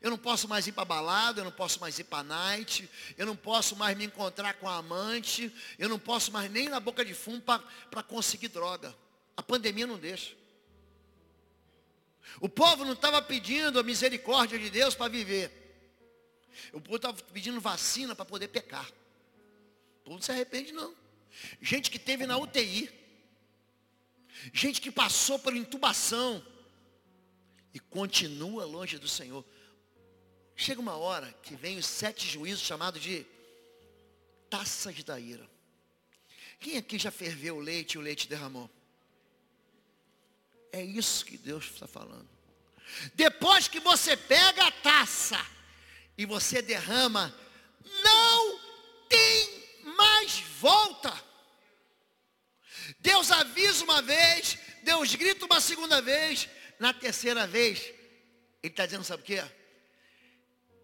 [0.00, 3.26] Eu não posso mais ir para balada, eu não posso mais ir para night, eu
[3.26, 7.04] não posso mais me encontrar com a amante, eu não posso mais nem na boca
[7.04, 8.96] de fumo para conseguir droga.
[9.36, 10.34] A pandemia não deixa.
[12.40, 15.52] O povo não estava pedindo a misericórdia de Deus para viver.
[16.72, 18.86] O povo estava pedindo vacina para poder pecar.
[18.86, 20.94] O povo não se arrepende não.
[21.60, 22.99] Gente que teve na UTI,
[24.52, 26.44] gente que passou por intubação
[27.72, 29.44] e continua longe do Senhor.
[30.56, 33.26] Chega uma hora que vem os sete juízos chamados de
[34.48, 35.48] taças da ira.
[36.58, 38.68] Quem aqui já ferveu o leite e o leite derramou?
[40.72, 42.28] É isso que Deus está falando.
[43.14, 45.38] Depois que você pega a taça
[46.18, 47.34] e você derrama,
[48.04, 48.60] não
[49.08, 49.64] tem
[49.96, 51.29] mais volta.
[53.00, 57.80] Deus avisa uma vez, Deus grita uma segunda vez, na terceira vez,
[58.62, 59.42] Ele está dizendo, sabe o quê?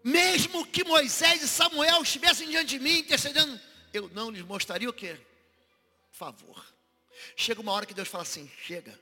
[0.07, 3.59] mesmo que Moisés e Samuel estivessem diante de mim intercedendo,
[3.91, 5.19] eu não lhes mostraria o quê?
[6.11, 6.65] Favor.
[7.35, 8.97] Chega uma hora que Deus fala assim, chega.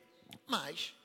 [0.47, 0.95] Mas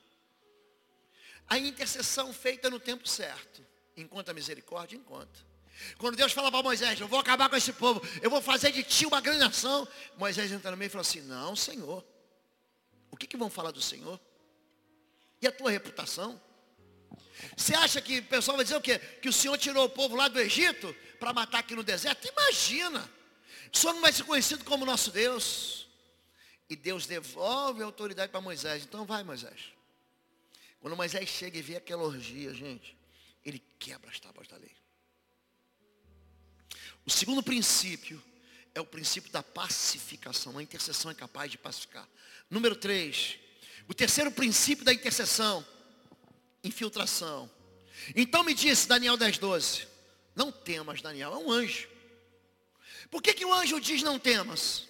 [1.47, 3.63] a intercessão feita no tempo certo,
[3.95, 5.50] encontra misericórdia, encontra.
[5.97, 8.83] Quando Deus fala para Moisés, eu vou acabar com esse povo, eu vou fazer de
[8.83, 9.87] ti uma grande nação.
[10.17, 12.05] Moisés entra no meio e fala assim, não, Senhor.
[13.09, 14.19] O que, que vão falar do Senhor?
[15.41, 16.41] E a tua reputação?
[17.55, 18.99] Você acha que o pessoal vai dizer o quê?
[18.99, 22.27] Que o Senhor tirou o povo lá do Egito para matar aqui no deserto?
[22.27, 23.09] Imagina.
[23.73, 25.87] O Senhor não vai ser conhecido como nosso Deus.
[26.69, 28.83] E Deus devolve a autoridade para Moisés.
[28.83, 29.73] Então vai, Moisés.
[30.79, 32.97] Quando Moisés chega e vê aquela orgia, gente,
[33.45, 34.71] ele quebra as tábuas da lei.
[37.05, 38.21] O segundo princípio
[38.73, 40.57] é o princípio da pacificação.
[40.57, 42.07] A intercessão é capaz de pacificar.
[42.49, 43.37] Número 3.
[43.87, 45.65] O terceiro princípio da intercessão
[46.63, 47.49] infiltração.
[48.15, 49.87] Então me disse, Daniel 10, 12,
[50.35, 51.87] não temas, Daniel, é um anjo.
[53.09, 54.87] Por que, que o anjo diz não temas?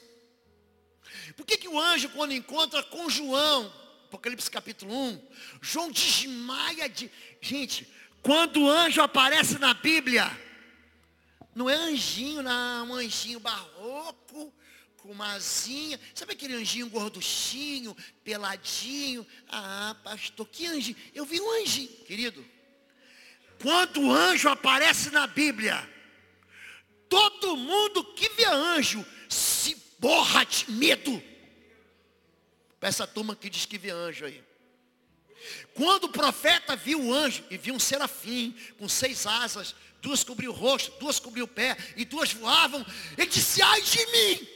[1.36, 3.74] Por que, que o anjo, quando encontra com João,
[4.06, 5.28] Apocalipse capítulo 1,
[5.62, 7.10] João desmaia de.
[7.40, 7.88] Gente,
[8.22, 10.30] quando o anjo aparece na Bíblia,
[11.54, 14.54] não é anjinho, não, um anjinho barroco,
[14.98, 16.00] com uma asinha.
[16.14, 19.26] Sabe aquele anjinho gorduchinho, peladinho?
[19.50, 20.98] Ah, pastor, que anjinho?
[21.14, 22.46] Eu vi um anjinho, querido.
[23.62, 25.88] Quando o anjo aparece na Bíblia,
[27.10, 31.22] todo mundo que vê anjo se borra de medo.
[32.80, 34.44] Para essa turma que diz que vê anjo aí.
[35.74, 40.52] Quando o profeta viu o anjo e viu um serafim com seis asas, duas cobriu
[40.52, 42.86] o rosto, duas cobriu o pé e duas voavam,
[43.18, 44.48] ele disse, ai de mim,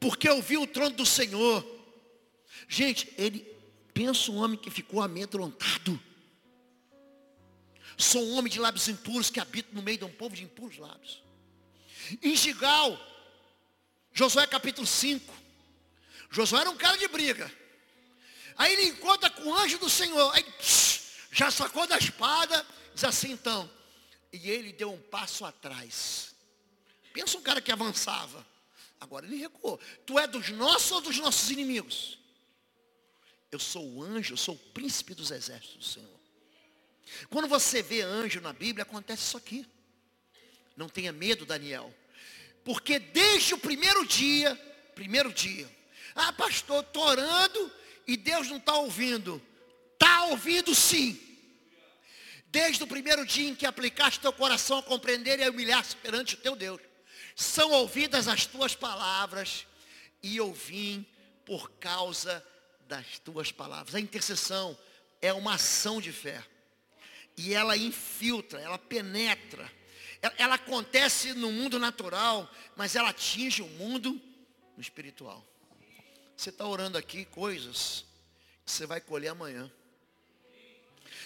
[0.00, 1.64] porque eu vi o trono do Senhor.
[2.68, 3.40] Gente, ele
[3.92, 5.98] pensa um homem que ficou amedrontado.
[7.96, 10.78] Sou um homem de lábios impuros que habita no meio de um povo de impuros
[10.78, 11.22] lábios.
[12.22, 12.98] Em Gigal,
[14.12, 15.32] Josué capítulo 5.
[16.30, 17.50] Josué era um cara de briga.
[18.56, 20.32] Aí ele encontra com o anjo do Senhor.
[20.34, 20.44] Aí
[21.32, 22.66] já sacou da espada.
[22.94, 23.68] Diz assim então.
[24.32, 26.34] E ele deu um passo atrás.
[27.12, 28.44] Pensa um cara que avançava.
[29.00, 29.78] Agora ele recuou.
[30.06, 32.18] Tu é dos nossos ou dos nossos inimigos?
[33.52, 36.20] Eu sou o anjo, eu sou o príncipe dos exércitos do Senhor.
[37.30, 39.66] Quando você vê anjo na Bíblia, acontece isso aqui.
[40.76, 41.94] Não tenha medo, Daniel.
[42.64, 44.56] Porque desde o primeiro dia,
[44.94, 45.70] primeiro dia,
[46.14, 47.72] ah, pastor, estou orando
[48.06, 49.40] e Deus não está ouvindo.
[49.92, 51.20] Está ouvindo sim.
[52.54, 56.36] Desde o primeiro dia em que aplicaste teu coração a compreender e a humilhar-se perante
[56.36, 56.80] o teu Deus
[57.34, 59.66] são ouvidas as tuas palavras,
[60.22, 61.04] e eu vim
[61.44, 62.46] por causa
[62.86, 63.96] das tuas palavras.
[63.96, 64.78] A intercessão
[65.20, 66.44] é uma ação de fé.
[67.36, 69.68] E ela infiltra, ela penetra.
[70.22, 74.22] Ela, ela acontece no mundo natural, mas ela atinge o mundo
[74.78, 75.44] espiritual.
[76.36, 78.04] Você está orando aqui coisas
[78.64, 79.68] que você vai colher amanhã.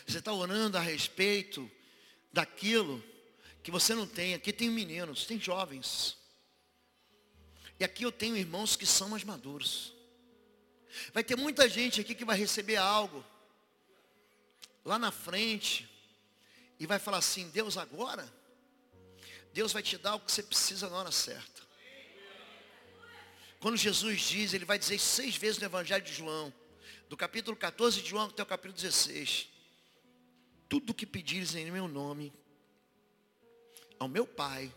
[0.08, 1.70] Você está orando a respeito
[2.32, 3.04] daquilo
[3.62, 4.32] que você não tem.
[4.32, 6.16] Aqui tem meninos, tem jovens.
[7.78, 9.92] E aqui eu tenho irmãos que são mais maduros.
[11.12, 13.22] Vai ter muita gente aqui que vai receber algo
[14.82, 15.86] lá na frente
[16.80, 18.26] e vai falar assim: Deus agora,
[19.52, 21.68] Deus vai te dar o que você precisa na hora certa.
[23.60, 26.50] Quando Jesus diz, ele vai dizer seis vezes no Evangelho de João,
[27.10, 29.57] do capítulo 14 de João até o capítulo 16:
[30.68, 32.32] Tudo que pedires em meu nome,
[33.98, 34.72] ao meu Pai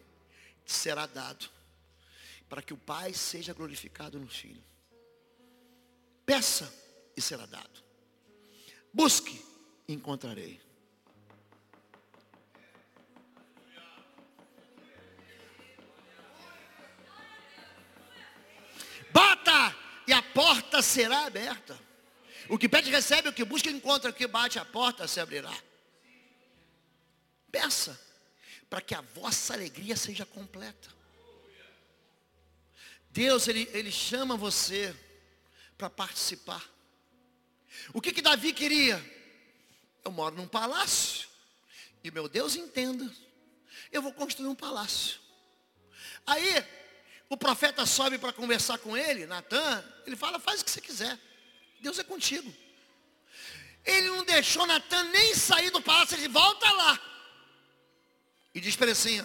[0.65, 1.49] será dado,
[2.47, 4.63] para que o Pai seja glorificado no Filho.
[6.25, 6.73] Peça
[7.15, 7.83] e será dado.
[8.93, 9.43] Busque
[9.87, 10.61] e encontrarei.
[19.11, 19.75] Bata
[20.07, 21.77] e a porta será aberta.
[22.47, 25.53] O que pede recebe, o que busca encontra, o que bate a porta se abrirá.
[27.51, 27.99] Peça
[28.69, 30.89] para que a vossa alegria seja completa.
[33.09, 34.95] Deus, Ele, ele chama você
[35.77, 36.63] para participar.
[37.93, 39.03] O que que Davi queria?
[40.03, 41.27] Eu moro num palácio.
[42.03, 43.09] E meu Deus entenda.
[43.91, 45.19] Eu vou construir um palácio.
[46.25, 46.65] Aí,
[47.29, 49.83] o profeta sobe para conversar com ele, Natan.
[50.05, 51.19] Ele fala, faz o que você quiser.
[51.79, 52.53] Deus é contigo.
[53.83, 57.10] Ele não deixou Natan nem sair do palácio, ele volta lá.
[58.53, 59.21] E diz para ele assim,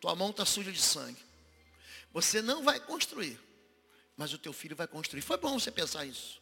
[0.00, 1.22] tua mão está suja de sangue.
[2.12, 3.38] Você não vai construir,
[4.16, 5.22] mas o teu filho vai construir.
[5.22, 6.40] Foi bom você pensar isso.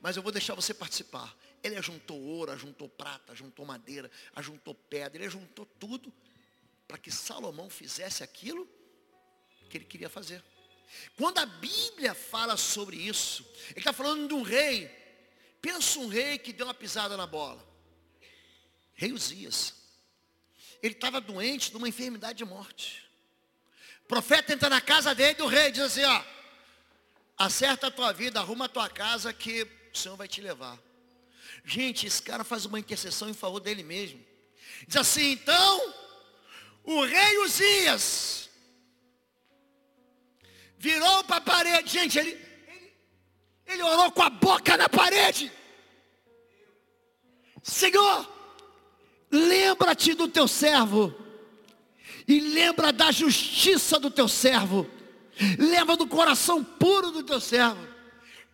[0.00, 1.34] Mas eu vou deixar você participar.
[1.62, 6.12] Ele ajuntou ouro, ajuntou prata, ajuntou madeira, ajuntou pedra, ele ajuntou tudo
[6.86, 8.68] para que Salomão fizesse aquilo
[9.68, 10.42] que ele queria fazer.
[11.16, 14.88] Quando a Bíblia fala sobre isso, ele está falando de um rei.
[15.60, 17.66] Pensa um rei que deu uma pisada na bola.
[18.94, 19.83] Rei Uzias.
[20.84, 23.08] Ele estava doente de uma enfermidade de morte.
[24.04, 26.22] O profeta entra na casa dele do rei, diz assim, ó,
[27.38, 30.78] acerta a tua vida, arruma a tua casa que o Senhor vai te levar.
[31.64, 34.22] Gente, esse cara faz uma intercessão em favor dele mesmo.
[34.86, 35.94] Diz assim, então,
[36.82, 38.50] o rei Uzias
[40.76, 41.90] virou para a parede.
[41.90, 42.32] Gente, ele,
[42.68, 42.94] ele,
[43.68, 45.50] ele orou com a boca na parede.
[47.62, 48.33] Senhor,
[49.34, 51.14] lembra-te do teu servo.
[52.26, 54.88] E lembra da justiça do teu servo.
[55.58, 57.86] Lembra do coração puro do teu servo.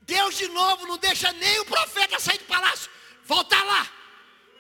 [0.02, 2.90] Deus de novo não deixa nem o profeta sair do palácio.
[3.24, 3.88] Volta lá.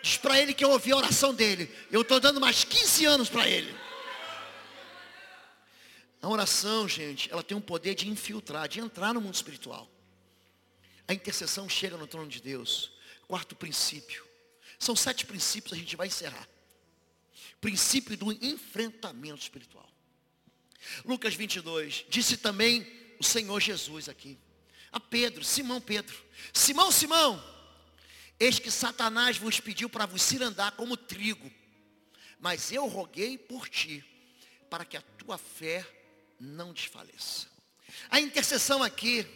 [0.02, 1.74] Diz para ele que eu ouvi a oração dele.
[1.90, 3.74] Eu estou dando mais 15 anos para ele.
[6.22, 9.90] A oração, gente, ela tem um poder de infiltrar, de entrar no mundo espiritual.
[11.08, 12.92] A intercessão chega no trono de Deus.
[13.26, 14.29] Quarto princípio.
[14.80, 16.48] São sete princípios, a gente vai encerrar.
[17.60, 19.86] Princípio do enfrentamento espiritual.
[21.04, 24.38] Lucas 22, disse também o Senhor Jesus aqui.
[24.90, 26.16] A Pedro, Simão Pedro.
[26.54, 27.44] Simão, Simão,
[28.40, 31.52] eis que Satanás vos pediu para vos cirandar como trigo.
[32.38, 34.02] Mas eu roguei por ti,
[34.70, 35.86] para que a tua fé
[36.40, 37.46] não desfaleça.
[38.08, 39.26] A intercessão aqui,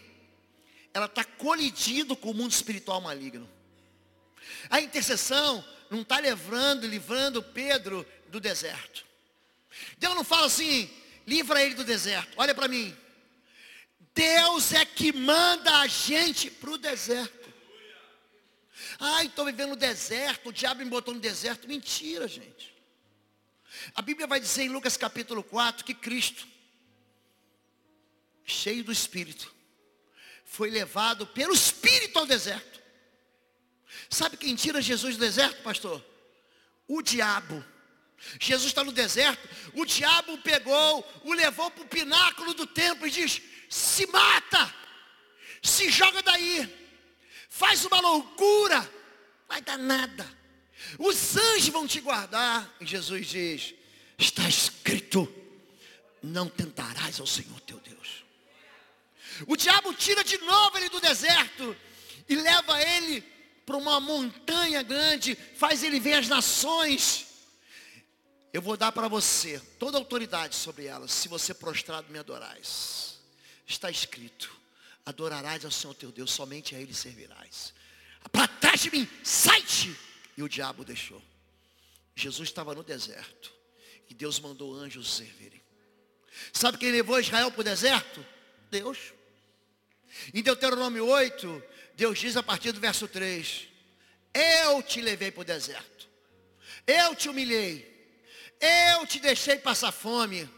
[0.95, 3.47] ela está colidindo com o mundo espiritual maligno.
[4.70, 9.05] A intercessão não está livrando, livrando Pedro do deserto.
[9.99, 10.90] Deus não fala assim,
[11.26, 12.32] livra ele do deserto.
[12.36, 12.97] Olha para mim.
[14.14, 17.53] Deus é que manda a gente para o deserto.
[18.99, 21.66] Ai, estou vivendo no deserto, o diabo me botou no deserto.
[21.66, 22.74] Mentira, gente.
[23.95, 26.47] A Bíblia vai dizer em Lucas capítulo 4 que Cristo,
[28.45, 29.53] cheio do Espírito,
[30.45, 32.80] foi levado pelo Espírito ao deserto.
[34.09, 36.05] Sabe quem tira Jesus do deserto, pastor?
[36.86, 37.64] O diabo.
[38.40, 43.11] Jesus está no deserto, o diabo pegou, o levou para o pináculo do templo e
[43.11, 44.74] diz: se mata,
[45.62, 46.72] se joga daí,
[47.49, 48.90] faz uma loucura,
[49.49, 50.26] vai dar nada.
[50.99, 52.72] Os anjos vão te guardar.
[52.80, 53.74] E Jesus diz:
[54.18, 55.32] está escrito,
[56.22, 58.24] não tentarás ao Senhor teu Deus.
[59.47, 61.76] O diabo tira de novo ele do deserto
[62.28, 63.34] e leva ele
[63.64, 67.26] para uma montanha grande, faz ele ver as nações.
[68.52, 73.18] Eu vou dar para você toda a autoridade sobre elas, se você prostrado me adorais.
[73.66, 74.54] Está escrito:
[75.04, 77.74] adorarás ao Senhor teu Deus, somente a Ele servirás.
[78.30, 79.96] Para trás de mim, sai-te!
[80.36, 81.22] E o diabo deixou.
[82.14, 83.52] Jesus estava no deserto.
[84.08, 85.62] E Deus mandou anjos servirem.
[86.52, 88.24] Sabe quem levou Israel para o deserto?
[88.70, 88.98] Deus.
[90.32, 91.62] Em Deuteronômio 8,
[91.97, 93.68] Deus diz a partir do verso 3:
[94.32, 96.09] Eu te levei para o deserto,
[96.86, 98.12] eu te humilhei,
[98.61, 100.49] eu te deixei passar fome,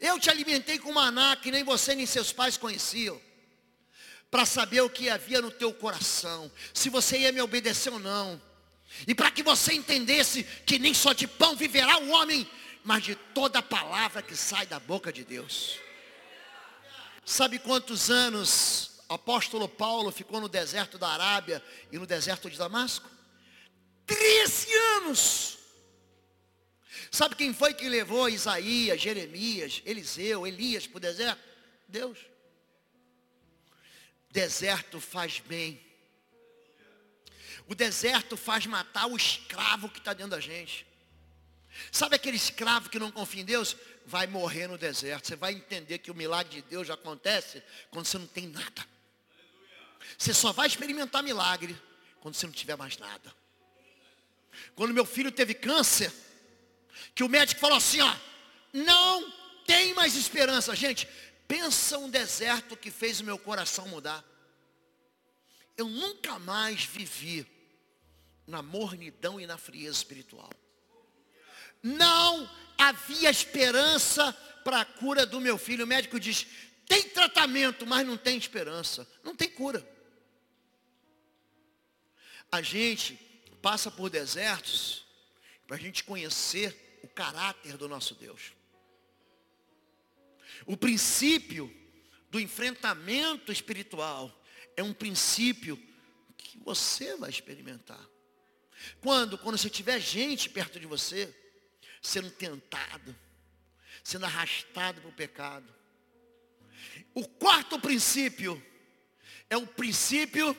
[0.00, 3.20] eu te alimentei com maná que nem você nem seus pais conheciam,
[4.30, 8.40] para saber o que havia no teu coração, se você ia me obedecer ou não,
[9.06, 12.48] e para que você entendesse que nem só de pão viverá o homem,
[12.82, 15.78] mas de toda palavra que sai da boca de Deus.
[17.24, 23.08] Sabe quantos anos apóstolo Paulo ficou no deserto da Arábia e no deserto de Damasco?
[24.06, 25.58] Treze anos.
[27.10, 31.42] Sabe quem foi que levou Isaías, Jeremias, Eliseu, Elias para o deserto?
[31.88, 32.18] Deus.
[34.30, 35.80] Deserto faz bem.
[37.66, 40.86] O deserto faz matar o escravo que está dentro da gente.
[41.92, 43.76] Sabe aquele escravo que não confia em Deus?
[44.06, 45.28] Vai morrer no deserto.
[45.28, 48.86] Você vai entender que o milagre de Deus já acontece quando você não tem nada.
[50.16, 51.80] Você só vai experimentar milagre
[52.20, 53.34] quando você não tiver mais nada.
[54.74, 56.12] Quando meu filho teve câncer,
[57.14, 58.16] que o médico falou assim, ó,
[58.72, 59.32] não
[59.66, 60.74] tem mais esperança.
[60.74, 61.08] Gente,
[61.46, 64.24] pensa um deserto que fez o meu coração mudar.
[65.76, 67.46] Eu nunca mais vivi
[68.46, 70.50] na mornidão e na frieza espiritual
[71.82, 74.32] não havia esperança
[74.64, 75.84] para a cura do meu filho.
[75.84, 76.46] O médico diz:
[76.88, 79.86] tem tratamento, mas não tem esperança, não tem cura.
[82.50, 83.14] A gente
[83.60, 85.04] passa por desertos
[85.66, 88.52] para a gente conhecer o caráter do nosso Deus.
[90.66, 91.72] O princípio
[92.30, 94.34] do enfrentamento espiritual
[94.76, 95.76] é um princípio
[96.36, 98.04] que você vai experimentar.
[99.00, 99.36] Quando?
[99.36, 101.34] Quando você tiver gente perto de você,
[102.00, 103.14] sendo tentado,
[104.02, 105.77] sendo arrastado para o pecado.
[107.14, 108.62] O quarto princípio
[109.50, 110.56] é o princípio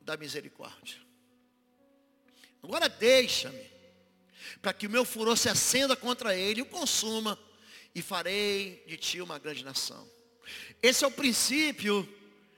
[0.00, 1.00] da misericórdia.
[2.62, 3.70] Agora deixa-me,
[4.60, 7.38] para que o meu furor se acenda contra ele e o consuma,
[7.94, 10.08] e farei de ti uma grande nação.
[10.82, 12.08] Esse é o princípio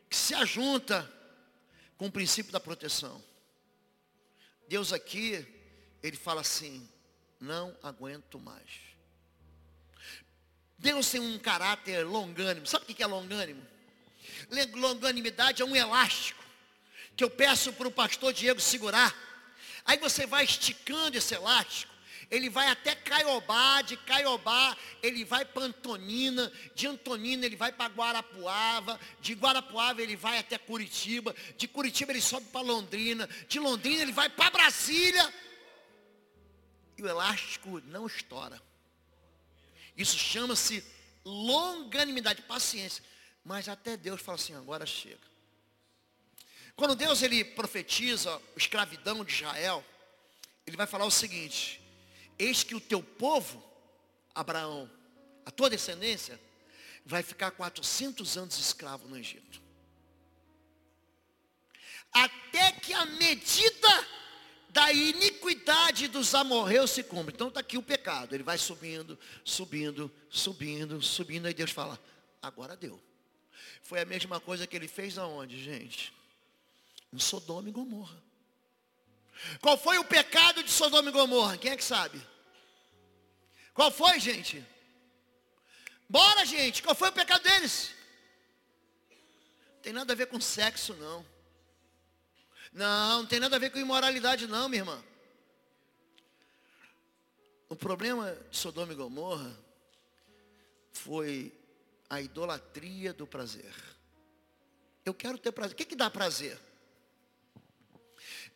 [0.09, 1.11] que se ajunta
[1.97, 3.23] com o princípio da proteção.
[4.69, 5.45] Deus aqui,
[6.03, 6.89] ele fala assim,
[7.41, 8.94] não aguento mais.
[10.85, 12.67] Deus tem um caráter longânimo.
[12.67, 13.67] Sabe o que é longânimo?
[14.75, 16.45] Longanimidade é um elástico
[17.17, 19.17] que eu peço para o pastor Diego segurar.
[19.87, 21.91] Aí você vai esticando esse elástico.
[22.31, 27.93] Ele vai até Caiobá, de Caiobá ele vai para Antonina, de Antonina ele vai para
[27.93, 34.03] Guarapuava, de Guarapuava ele vai até Curitiba, de Curitiba ele sobe para Londrina, de Londrina
[34.03, 35.33] ele vai para Brasília.
[36.99, 38.61] E o elástico não estoura.
[39.97, 40.85] Isso chama-se
[41.25, 43.03] longanimidade, paciência.
[43.45, 45.35] Mas até Deus fala assim, agora chega.
[46.77, 49.85] Quando Deus ele profetiza a escravidão de Israel,
[50.67, 51.81] ele vai falar o seguinte:
[52.39, 53.63] Eis que o teu povo,
[54.35, 54.91] Abraão,
[55.47, 56.41] a tua descendência,
[57.05, 59.63] vai ficar 400 anos escravo no Egito.
[62.13, 64.09] Até que a medida
[64.75, 67.33] da iniquidade dos amorreus se cumpre.
[67.33, 68.35] Então está aqui o pecado.
[68.35, 71.47] Ele vai subindo, subindo, subindo, subindo.
[71.47, 71.97] Aí Deus fala,
[72.43, 73.01] agora deu.
[73.83, 76.13] Foi a mesma coisa que ele fez aonde, gente?
[77.13, 78.21] Em Sodoma e Gomorra.
[79.61, 81.57] Qual foi o pecado de Sodoma e Gomorra?
[81.57, 82.21] Quem é que sabe?
[83.73, 84.65] Qual foi, gente?
[86.09, 86.83] Bora, gente.
[86.83, 87.93] Qual foi o pecado deles?
[89.83, 91.25] Tem nada a ver com sexo, não.
[92.75, 95.03] Não, não tem nada a ver com imoralidade, não, minha irmã.
[97.69, 99.57] O problema de Sodoma e Gomorra
[100.93, 101.53] foi
[102.11, 103.73] a idolatria do prazer.
[105.05, 105.75] Eu quero ter prazer.
[105.75, 106.59] O que, que dá prazer?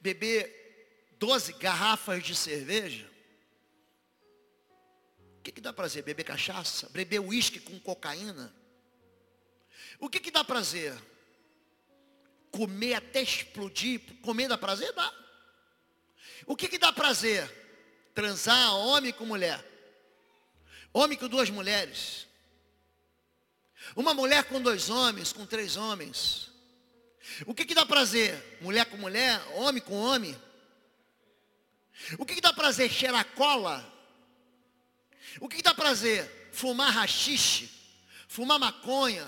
[0.00, 3.08] Beber 12 garrafas de cerveja?
[5.38, 6.02] O que, que dá prazer?
[6.02, 6.88] Beber cachaça?
[6.88, 8.52] Beber uísque com cocaína?
[10.00, 10.96] O que, que dá prazer?
[12.50, 14.00] Comer até explodir?
[14.22, 14.92] Comer dá prazer?
[14.92, 15.12] Dá.
[16.46, 17.48] O que, que dá prazer?
[18.14, 19.64] Transar homem com mulher.
[20.92, 22.26] Homem com duas mulheres.
[23.94, 26.50] Uma mulher com dois homens, com três homens.
[27.46, 28.58] O que, que dá prazer?
[28.60, 30.36] Mulher com mulher, homem com homem.
[32.18, 32.90] O que, que dá prazer?
[32.90, 33.84] Cheirar cola.
[35.40, 36.50] O que, que dá prazer?
[36.52, 37.70] Fumar rachixe,
[38.26, 39.26] fumar maconha,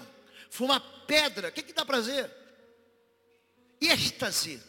[0.49, 1.49] fumar pedra.
[1.49, 2.31] O que, que dá prazer?
[3.81, 4.63] Êxtase.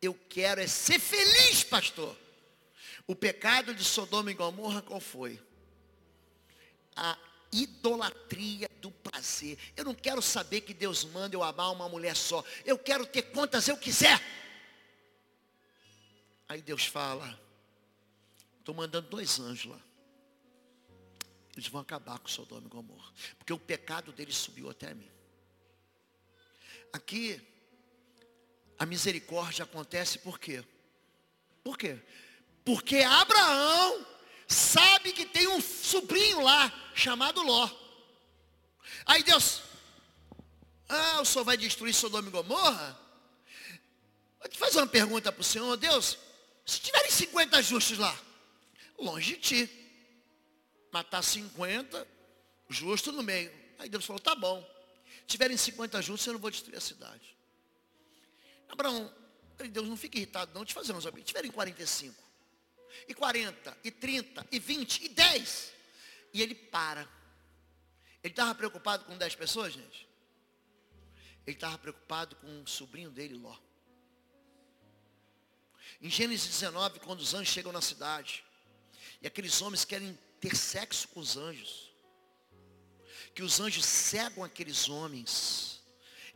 [0.00, 2.16] Eu quero é ser feliz, pastor.
[3.06, 5.40] O pecado de Sodoma e Gomorra qual foi?
[6.96, 7.16] A
[7.52, 9.58] idolatria do prazer.
[9.76, 12.44] Eu não quero saber que Deus manda eu amar uma mulher só.
[12.64, 14.20] Eu quero ter quantas eu quiser.
[16.48, 17.38] Aí Deus fala:
[18.58, 19.80] Estou mandando dois anjos lá.
[21.56, 23.12] Eles vão acabar com Sodoma e Gomorra.
[23.38, 25.08] Porque o pecado deles subiu até mim.
[26.94, 27.42] Aqui,
[28.78, 30.64] a misericórdia acontece por quê?
[31.64, 31.98] Por quê?
[32.64, 34.06] Porque Abraão
[34.46, 37.68] sabe que tem um sobrinho lá chamado Ló.
[39.06, 39.60] Aí Deus,
[40.88, 42.96] ah, o senhor vai destruir Sodoma e Gomorra?
[44.38, 46.16] Vou te fazer uma pergunta para o senhor, Deus,
[46.64, 48.16] se tiverem 50 justos lá,
[48.96, 49.70] longe de ti,
[50.92, 52.06] matar 50,
[52.68, 53.52] justo no meio.
[53.80, 54.64] Aí Deus falou, tá bom,
[55.26, 57.36] tiverem 50 justos, eu não vou destruir a cidade.
[58.68, 59.12] Abraão,
[59.70, 62.22] Deus não fique irritado não, te fazer uns Se tiverem 45,
[63.08, 65.72] e 40, e 30, e 20, e 10.
[66.32, 67.08] E ele para.
[68.22, 70.08] Ele estava preocupado com 10 pessoas, gente?
[71.46, 73.56] Ele estava preocupado com o sobrinho dele, Ló.
[76.00, 78.44] Em Gênesis 19, quando os anjos chegam na cidade,
[79.22, 81.93] e aqueles homens querem ter sexo com os anjos,
[83.34, 85.82] que os anjos cegam aqueles homens.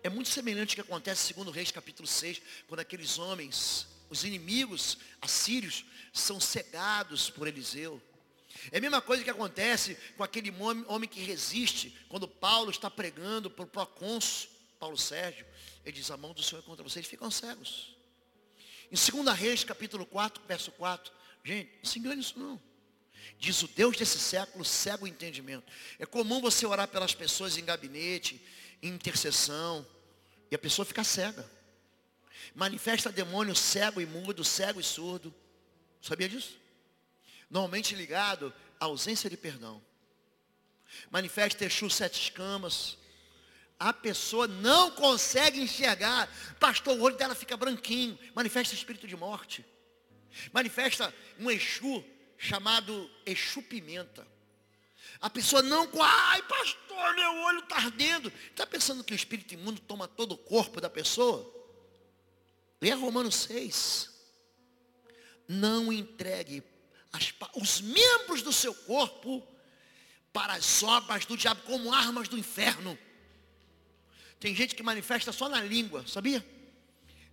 [0.02, 4.98] É muito semelhante ao que acontece segundo Reis capítulo 6, quando aqueles homens, os inimigos
[5.20, 8.02] assírios, são cegados por Eliseu.
[8.72, 10.52] É a mesma coisa que acontece com aquele
[10.88, 15.46] homem que resiste quando Paulo está pregando para o procônsul, Paulo Sérgio.
[15.84, 17.96] Ele diz, a mão do Senhor é contra vocês, ficam cegos.
[18.90, 21.12] Em 2 Reis, capítulo 4, verso 4.
[21.44, 22.67] Gente, não se engane isso não.
[23.38, 25.70] Diz o Deus desse século, cega o entendimento.
[25.98, 28.40] É comum você orar pelas pessoas em gabinete,
[28.82, 29.86] em intercessão,
[30.50, 31.48] E a pessoa fica cega.
[32.54, 35.34] Manifesta demônio cego e mudo, cego e surdo.
[36.00, 36.58] Sabia disso?
[37.50, 39.82] Normalmente ligado à ausência de perdão.
[41.10, 42.96] Manifesta Exu sete escamas.
[43.78, 46.28] A pessoa não consegue enxergar.
[46.58, 48.18] Pastor, o olho dela fica branquinho.
[48.34, 49.64] Manifesta espírito de morte.
[50.52, 52.04] Manifesta um Exu
[52.38, 54.26] chamado Exu Pimenta.
[55.20, 58.32] A pessoa não, ai pastor, meu olho está ardendo.
[58.50, 61.52] Está pensando que o espírito imundo toma todo o corpo da pessoa?
[62.80, 64.16] Leia Romanos 6.
[65.48, 66.62] Não entregue
[67.12, 69.46] as, os membros do seu corpo
[70.32, 72.96] para as obras do diabo como armas do inferno.
[74.38, 76.46] Tem gente que manifesta só na língua, sabia?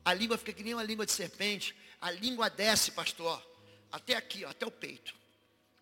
[0.03, 1.75] A língua fica que nem uma língua de serpente.
[2.01, 3.43] A língua desce, pastor,
[3.95, 5.15] até aqui, ó, até o peito.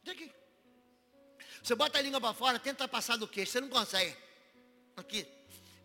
[0.02, 0.32] Até aqui.
[1.62, 4.16] Você bota a língua para fora, tenta passar do queixo, você não consegue.
[4.96, 5.28] Aqui.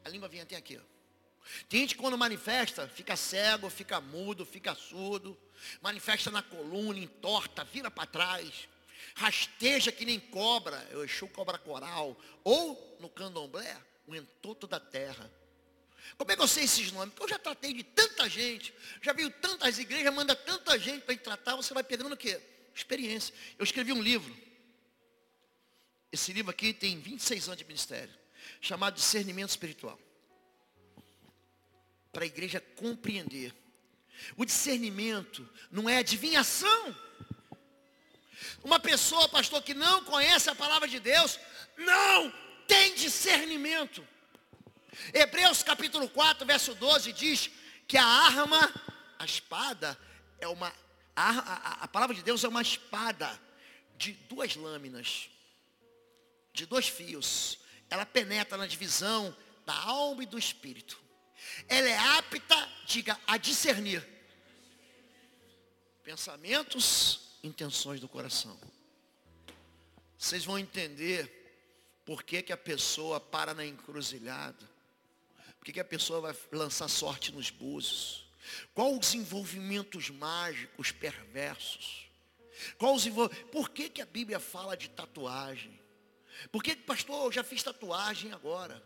[0.04, 0.98] A língua vem até aqui, ó.
[1.70, 5.38] Tem gente que quando manifesta, fica cego, fica mudo, fica surdo,
[5.80, 8.68] manifesta na coluna, entorta, vira para trás,
[9.14, 12.14] rasteja que nem cobra, eu enxo cobra coral,
[12.44, 13.74] ou no candomblé,
[14.06, 15.30] o entoto da terra.
[16.16, 17.14] Como é que eu sei esses nomes?
[17.14, 21.16] Porque eu já tratei de tanta gente, já viu tantas igrejas, manda tanta gente para
[21.16, 22.40] tratar, você vai pegando o quê?
[22.74, 23.34] Experiência.
[23.58, 24.36] Eu escrevi um livro.
[26.10, 28.14] Esse livro aqui tem 26 anos de ministério,
[28.60, 29.98] chamado Discernimento Espiritual
[32.12, 33.54] para a igreja compreender.
[34.36, 36.96] O discernimento não é adivinhação.
[38.64, 41.38] Uma pessoa, pastor, que não conhece a palavra de Deus,
[41.76, 42.32] não
[42.66, 44.04] tem discernimento.
[45.12, 47.50] Hebreus capítulo 4, verso 12 diz
[47.86, 48.72] que a arma,
[49.18, 49.98] a espada,
[50.38, 50.72] é uma.
[51.14, 53.28] A, a, a palavra de Deus é uma espada
[53.96, 55.28] de duas lâminas,
[56.52, 57.58] de dois fios.
[57.90, 59.36] Ela penetra na divisão
[59.66, 61.08] da alma e do espírito
[61.68, 64.06] ela é apta, diga, a discernir
[66.02, 68.58] pensamentos, intenções do coração.
[70.16, 71.34] Vocês vão entender
[72.04, 74.67] por que, que a pessoa para na encruzilhada.
[75.58, 78.26] Por que, a pessoa vai lançar sorte nos búzios.
[78.74, 82.08] Qual os envolvimentos mágicos perversos?
[82.76, 83.28] Qual os envol...
[83.28, 85.78] Por que, que a Bíblia fala de tatuagem?
[86.50, 88.82] Por que, pastor, eu já fiz tatuagem agora?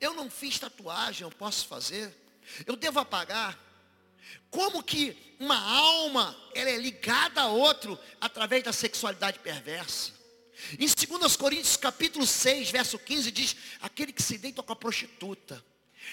[0.00, 2.14] Eu não fiz tatuagem, eu posso fazer?
[2.64, 3.58] Eu devo apagar?
[4.50, 10.12] Como que uma alma ela é ligada a outro através da sexualidade perversa?
[10.78, 15.62] Em 2 Coríntios capítulo 6, verso 15 diz, aquele que se deita com a prostituta,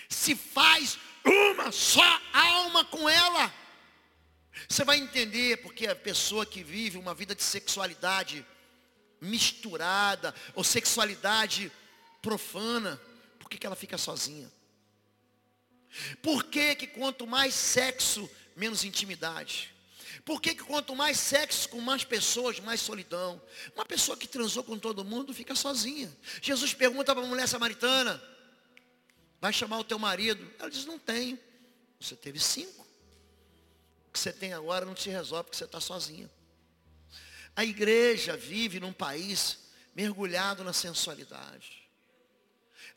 [0.10, 3.54] se faz uma só alma com ela.
[4.68, 8.46] Você vai entender porque a pessoa que vive uma vida de sexualidade
[9.20, 11.72] misturada ou sexualidade
[12.22, 13.00] profana,
[13.54, 14.52] que, que ela fica sozinha?
[16.22, 19.74] Por que, que quanto mais sexo, menos intimidade?
[20.26, 23.42] Por que, que quanto mais sexo com mais pessoas, mais solidão?
[23.76, 26.12] Uma pessoa que transou com todo mundo fica sozinha.
[26.42, 28.22] Jesus pergunta para a mulher samaritana,
[29.44, 30.50] vai chamar o teu marido?
[30.58, 31.38] Ela diz, não tenho.
[32.00, 32.82] Você teve cinco.
[34.08, 36.32] O que você tem agora não te resolve porque você está sozinha.
[37.54, 39.60] A igreja vive num país
[39.94, 41.84] mergulhado na sensualidade.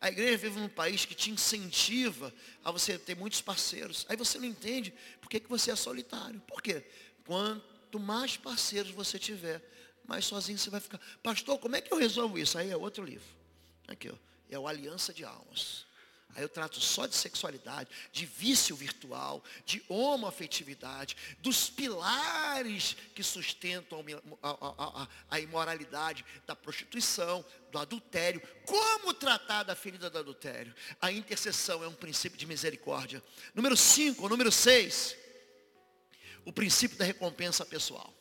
[0.01, 2.33] A igreja vive num país que te incentiva
[2.63, 4.07] a você ter muitos parceiros.
[4.09, 6.39] Aí você não entende por que, que você é solitário.
[6.43, 6.85] Por quê?
[7.27, 9.61] Quanto mais parceiros você tiver,
[10.05, 11.01] mais sozinho você vai ficar.
[11.25, 12.57] Pastor, como é que eu resolvo isso?
[12.57, 13.27] Aí é outro livro.
[13.89, 14.15] Aqui, ó.
[14.49, 15.86] É o Aliança de Almas.
[16.37, 24.05] Aí eu trato só de sexualidade, de vício virtual, de homoafetividade, dos pilares que sustentam
[24.43, 28.43] a, a, a, a, imoralidade, da prostituição, do adultério.
[28.67, 30.75] Como tratar da ferida do adultério?
[31.01, 33.23] A intercessão é um princípio de misericórdia.
[33.55, 35.17] Número 5, número 6,
[36.45, 38.16] o princípio da recompensa pessoal.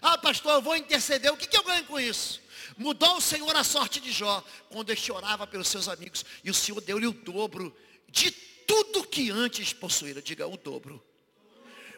[0.00, 2.40] Ah, pastor, eu vou interceder, o que, que eu ganho com isso?
[2.76, 6.54] Mudou o Senhor a sorte de Jó, quando este orava pelos seus amigos, e o
[6.54, 7.76] Senhor deu-lhe o dobro
[8.08, 10.22] de tudo que antes possuíra.
[10.22, 11.02] Diga, o dobro.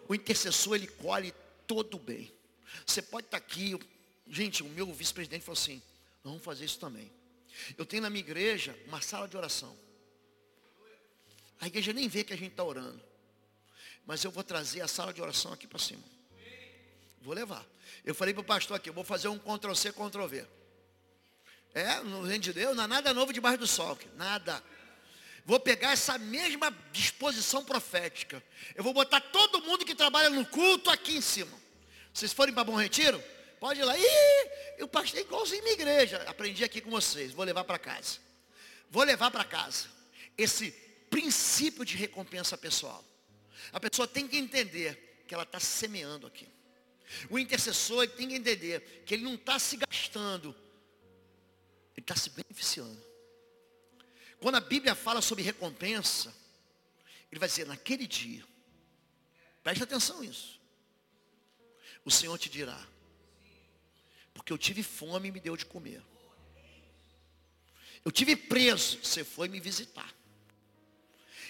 [0.08, 1.32] O intercessor, ele colhe
[1.66, 2.32] todo o bem.
[2.86, 3.78] Você pode estar aqui,
[4.28, 5.82] gente, o meu vice-presidente falou assim,
[6.24, 7.12] vamos fazer isso também.
[7.76, 9.76] Eu tenho na minha igreja uma sala de oração.
[11.60, 13.00] A igreja nem vê que a gente está orando.
[14.04, 16.02] Mas eu vou trazer a sala de oração aqui para cima.
[17.22, 17.64] Vou levar.
[18.04, 20.46] Eu falei para o pastor aqui, eu vou fazer um Ctrl-C, Ctrl-V.
[21.74, 23.98] É, no reino de Deus, não há nada novo debaixo do sol.
[24.16, 24.62] Nada.
[25.44, 28.42] Vou pegar essa mesma disposição profética.
[28.74, 31.56] Eu vou botar todo mundo que trabalha no culto aqui em cima.
[32.12, 33.22] Vocês forem para Bom Retiro?
[33.58, 33.96] Pode ir lá.
[33.96, 36.22] Ih, eu é igualzinho minha igreja.
[36.26, 37.32] Aprendi aqui com vocês.
[37.32, 38.18] Vou levar para casa.
[38.90, 39.86] Vou levar para casa.
[40.36, 40.70] Esse
[41.08, 43.04] princípio de recompensa pessoal.
[43.72, 46.46] A pessoa tem que entender que ela está semeando aqui.
[47.28, 50.54] O intercessor tem que entender que ele não está se gastando,
[51.96, 53.02] ele está se beneficiando.
[54.40, 56.34] Quando a Bíblia fala sobre recompensa,
[57.30, 58.44] ele vai dizer, naquele dia,
[59.62, 60.60] preste atenção nisso.
[62.04, 62.86] O Senhor te dirá,
[64.34, 66.02] porque eu tive fome e me deu de comer.
[68.04, 70.12] Eu tive preso, você foi me visitar.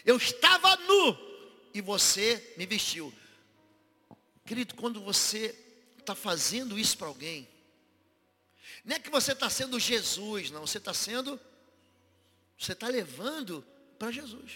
[0.05, 1.17] Eu estava nu
[1.73, 3.13] e você me vestiu.
[4.53, 5.59] Querido, quando você
[5.99, 7.49] está fazendo isso para alguém,
[8.85, 11.41] não é que você está sendo Jesus, não, você está sendo
[12.59, 13.65] você está levando
[13.99, 14.53] para Jesus.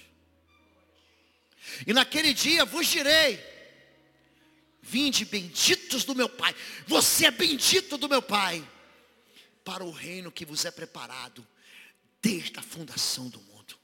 [1.87, 3.43] E naquele dia vos direi:
[4.83, 6.55] Vinde benditos do meu Pai.
[6.87, 8.63] Você é bendito do meu Pai.
[9.65, 11.47] Para o reino que vos é preparado
[12.21, 13.79] desde a fundação do mundo.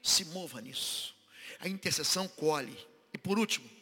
[0.00, 1.12] Se mova nisso.
[1.58, 2.78] A intercessão colhe.
[3.12, 3.77] E por último,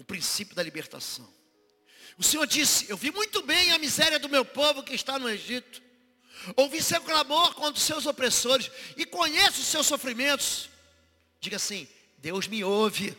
[0.00, 1.30] o princípio da libertação.
[2.16, 5.28] O Senhor disse: Eu vi muito bem a miséria do meu povo que está no
[5.28, 5.82] Egito.
[6.56, 10.70] Ouvi seu clamor contra os seus opressores e conheço os seus sofrimentos.
[11.38, 11.86] Diga assim:
[12.16, 13.14] Deus me ouve.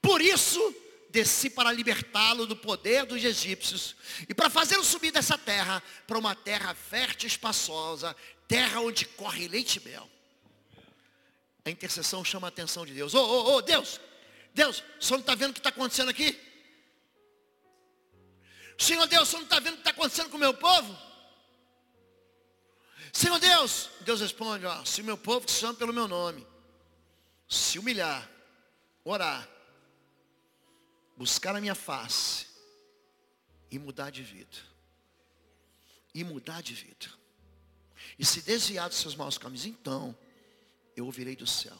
[0.00, 0.74] Por isso,
[1.10, 3.94] desci para libertá-lo do poder dos egípcios
[4.28, 8.16] e para fazê-lo subir dessa terra para uma terra fértil e espaçosa,
[8.48, 10.10] terra onde corre leite e mel.
[11.64, 13.14] A intercessão chama a atenção de Deus.
[13.14, 14.00] Ô, ô, ô, Deus,
[14.54, 16.38] Deus, o senhor não está vendo o que está acontecendo aqui?
[18.78, 20.98] Senhor Deus, o senhor não está vendo o que está acontecendo com o meu povo?
[23.12, 26.46] Senhor Deus, Deus responde, ó, se o meu povo te chama pelo meu nome,
[27.48, 28.28] se humilhar,
[29.04, 29.48] orar,
[31.16, 32.46] buscar a minha face
[33.70, 34.58] e mudar de vida.
[36.14, 37.06] E mudar de vida.
[38.18, 40.16] E se desviar dos seus maus caminhos, então
[40.96, 41.78] eu ouvirei do céu.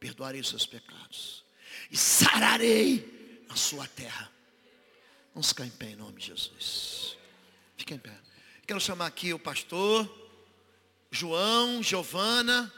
[0.00, 1.45] Perdoarei os seus pecados.
[1.90, 4.30] E sararei a sua terra.
[5.34, 7.16] Vamos ficar em pé em nome de Jesus.
[7.76, 8.12] Fica em pé.
[8.66, 10.08] Quero chamar aqui o pastor,
[11.10, 12.72] João, Giovana,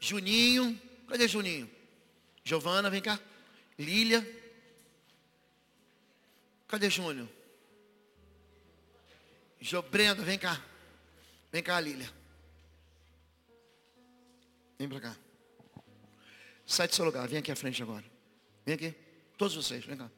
[0.00, 0.80] Juninho.
[1.06, 1.70] Cadê Juninho?
[2.42, 3.20] Giovana, vem cá.
[3.78, 4.26] Lília.
[6.66, 7.28] Cadê Júnior?
[9.60, 10.62] Jo Brenda, vem cá.
[11.50, 12.10] Vem cá, Lília.
[14.78, 15.16] Vem para cá.
[16.66, 18.04] Sai do seu lugar, vem aqui à frente agora.
[18.68, 18.94] Vem aqui.
[19.38, 20.10] Todos vocês, vem cá.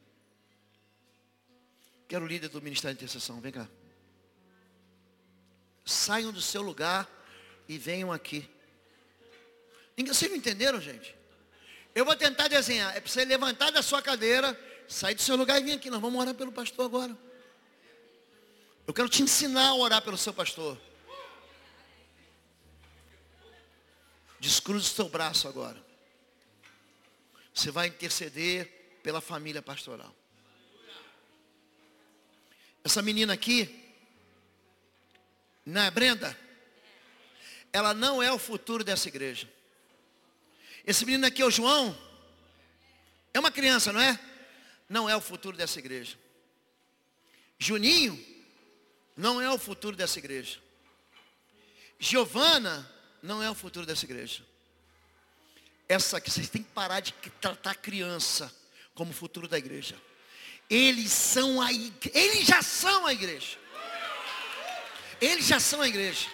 [2.05, 3.65] Quero o líder do Ministério de Intercessão, vem cá.
[5.85, 7.09] Saiam do seu lugar
[7.65, 8.45] e venham aqui.
[10.05, 11.15] Vocês não entenderam, gente?
[11.95, 12.93] Eu vou tentar desenhar.
[12.93, 15.89] É para você levantar da sua cadeira, sair do seu lugar e vir aqui.
[15.89, 17.17] Nós vamos orar pelo pastor agora.
[18.85, 20.77] Eu quero te ensinar a orar pelo seu pastor.
[24.41, 25.90] Descruze o seu braço agora.
[27.61, 28.65] Você vai interceder
[29.03, 30.11] pela família pastoral.
[32.83, 33.93] Essa menina aqui,
[35.63, 36.35] não é Brenda?
[37.71, 39.47] Ela não é o futuro dessa igreja.
[40.87, 41.95] Esse menino aqui é o João.
[43.31, 44.19] É uma criança, não é?
[44.89, 46.17] Não é o futuro dessa igreja.
[47.59, 48.19] Juninho
[49.15, 50.57] não é o futuro dessa igreja.
[51.99, 52.91] Giovana
[53.21, 54.50] não é o futuro dessa igreja.
[55.91, 57.11] Essa aqui, vocês têm que parar de
[57.41, 58.49] tratar criança
[58.95, 60.01] como futuro da igreja.
[60.69, 62.17] Eles são a igreja.
[62.17, 63.57] Eles já são a igreja.
[65.19, 66.29] Eles já são a igreja.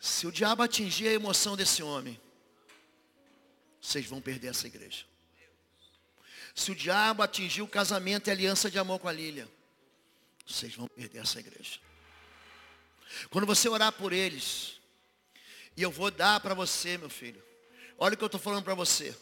[0.00, 2.20] Se o diabo atingir a emoção desse homem,
[3.80, 5.04] vocês vão perder essa igreja.
[6.56, 9.48] Se o diabo atingir o casamento e a aliança de amor com a Lília,
[10.44, 11.78] vocês vão perder essa igreja.
[13.30, 14.78] Quando você orar por eles,
[15.78, 17.42] e eu vou dar para você, meu filho.
[17.96, 19.16] Olha o que eu estou falando para você.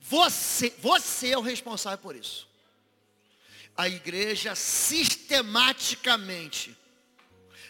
[0.00, 2.50] Você, você é o responsável por isso
[3.76, 6.76] a igreja sistematicamente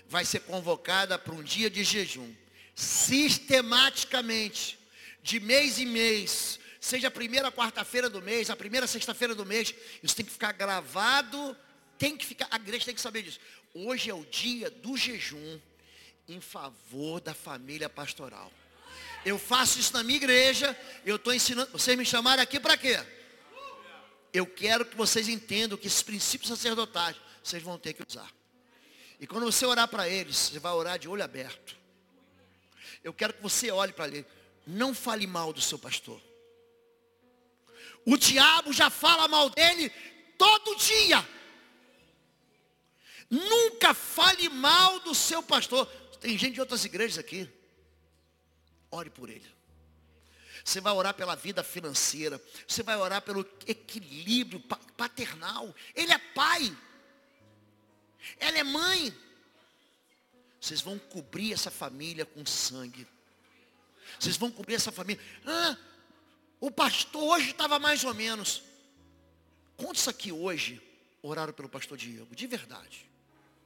[0.09, 2.35] vai ser convocada para um dia de jejum.
[2.75, 4.79] Sistematicamente,
[5.23, 9.75] de mês em mês, seja a primeira quarta-feira do mês, a primeira sexta-feira do mês,
[10.03, 11.57] isso tem que ficar gravado,
[11.99, 13.41] tem que ficar, a igreja tem que saber disso.
[13.73, 15.61] Hoje é o dia do jejum
[16.29, 18.53] em favor da família pastoral.
[19.25, 22.99] Eu faço isso na minha igreja, eu estou ensinando, vocês me chamaram aqui para quê?
[24.33, 28.31] eu quero que vocês entendam que esses princípios sacerdotais vocês vão ter que usar.
[29.21, 31.77] E quando você orar para eles, você vai orar de olho aberto.
[33.05, 34.27] Eu quero que você olhe para ele.
[34.67, 36.21] Não fale mal do seu pastor.
[38.07, 39.91] O diabo já fala mal dele
[40.39, 41.29] todo dia.
[43.29, 45.89] Nunca fale mal do seu pastor.
[46.23, 47.51] Tem gente de outras igrejas aqui.
[48.93, 49.45] Ore por ele.
[50.65, 52.41] Você vai orar pela vida financeira.
[52.67, 54.61] Você vai orar pelo equilíbrio
[54.97, 55.75] paternal.
[55.97, 56.79] Ele é pai.
[58.39, 59.13] Ela é mãe.
[60.61, 63.05] Vocês vão cobrir essa família com sangue.
[64.21, 65.21] Vocês vão cobrir essa família.
[65.45, 65.77] Ah,
[66.61, 68.63] o pastor hoje estava mais ou menos.
[69.77, 70.81] Quantos aqui hoje
[71.21, 72.33] oraram pelo pastor Diego?
[72.33, 73.11] De verdade.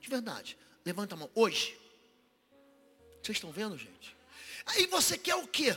[0.00, 0.56] De verdade.
[0.86, 1.30] Levanta a mão.
[1.34, 1.84] Hoje.
[3.26, 4.16] Vocês estão vendo, gente?
[4.66, 5.76] Aí você quer o quê?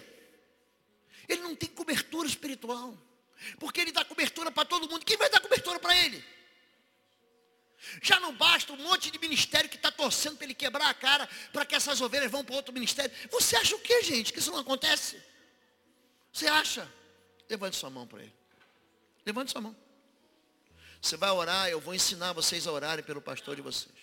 [1.28, 2.96] Ele não tem cobertura espiritual.
[3.60, 5.04] Porque ele dá cobertura para todo mundo.
[5.04, 6.24] Quem vai dar cobertura para ele?
[8.04, 11.28] Já não basta um monte de ministério que está torcendo para ele quebrar a cara
[11.52, 13.12] para que essas ovelhas vão para outro ministério.
[13.32, 14.32] Você acha o que, gente?
[14.32, 15.20] Que isso não acontece?
[16.32, 16.88] Você acha?
[17.50, 18.34] Levante sua mão para ele.
[19.26, 19.76] Levante sua mão.
[21.02, 23.96] Você vai orar, eu vou ensinar vocês a orarem pelo pastor de vocês.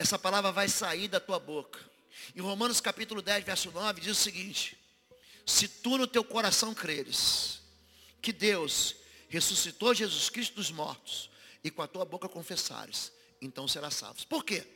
[0.00, 1.90] Essa palavra vai sair da tua boca.
[2.34, 4.76] Em Romanos capítulo 10, verso 9, diz o seguinte:
[5.46, 7.60] Se tu no teu coração creres
[8.20, 8.96] que Deus
[9.28, 11.30] ressuscitou Jesus Cristo dos mortos,
[11.62, 14.26] e com a tua boca confessares, então serás salvo.
[14.26, 14.66] Por quê?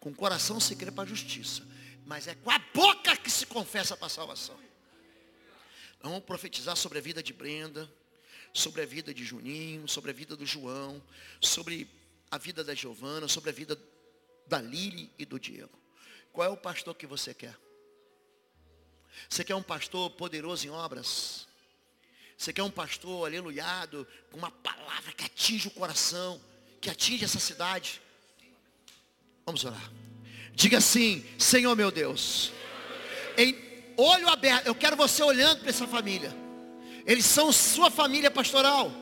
[0.00, 1.66] Com o coração se crê para a justiça,
[2.06, 4.58] mas é com a boca que se confessa para a salvação.
[6.00, 7.92] vamos profetizar sobre a vida de Brenda,
[8.52, 11.02] sobre a vida de Juninho, sobre a vida do João,
[11.40, 11.88] sobre
[12.30, 13.78] a vida da Giovana, sobre a vida
[14.46, 15.78] da Lili e do Diego.
[16.32, 17.56] Qual é o pastor que você quer?
[19.28, 21.46] Você quer um pastor poderoso em obras?
[22.36, 26.40] Você quer um pastor aleluiado, com uma palavra que atinge o coração,
[26.80, 28.00] que atinge essa cidade?
[29.44, 29.90] Vamos orar.
[30.52, 32.52] Diga assim, Senhor meu Deus,
[33.36, 33.56] em
[33.96, 36.32] olho aberto, eu quero você olhando para essa família.
[37.04, 38.92] Eles são sua família pastoral.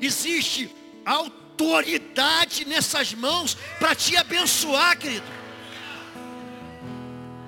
[0.00, 0.68] Existe
[1.04, 5.43] autoridade nessas mãos para te abençoar, querido.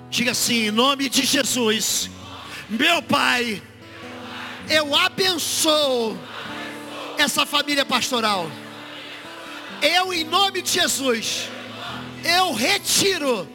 [0.09, 2.09] Diga assim, em nome de Jesus,
[2.69, 3.61] meu Pai
[4.69, 6.17] eu abençoo
[7.17, 8.49] essa família pastoral.
[9.81, 11.49] Eu, em nome de Jesus,
[12.23, 13.47] eu retiro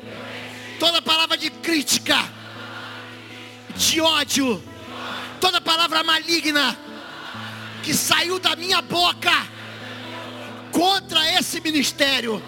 [0.78, 2.16] toda palavra de crítica,
[3.76, 4.62] de ódio,
[5.40, 6.76] toda palavra maligna
[7.82, 9.32] que saiu da minha boca
[10.70, 12.42] contra esse ministério.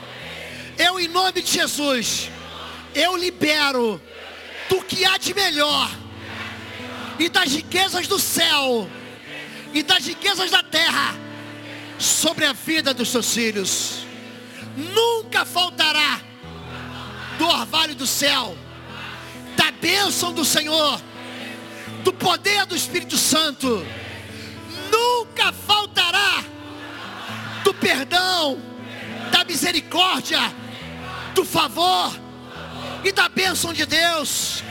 [0.78, 2.30] Eu, em nome de Jesus,
[2.94, 4.00] eu libero
[4.68, 5.90] do que há de melhor
[7.18, 8.88] e das riquezas do céu
[9.72, 11.14] e das riquezas da terra
[11.98, 14.04] sobre a vida dos seus filhos.
[14.76, 16.20] Nunca faltará
[17.38, 18.56] do orvalho do céu,
[19.56, 21.00] da bênção do Senhor,
[22.04, 23.84] do poder do Espírito Santo.
[24.90, 26.44] Nunca faltará
[27.64, 28.60] do perdão,
[29.32, 30.40] da misericórdia,
[31.34, 32.23] do favor
[33.04, 34.62] e da bênção de Deus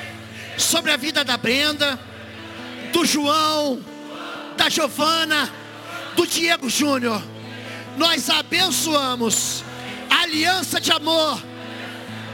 [0.57, 1.99] sobre a vida da Brenda
[2.91, 3.83] do João,
[4.55, 5.51] da Giovana,
[6.15, 7.21] do Diego Júnior.
[7.97, 9.63] Nós abençoamos
[10.09, 11.41] a aliança de amor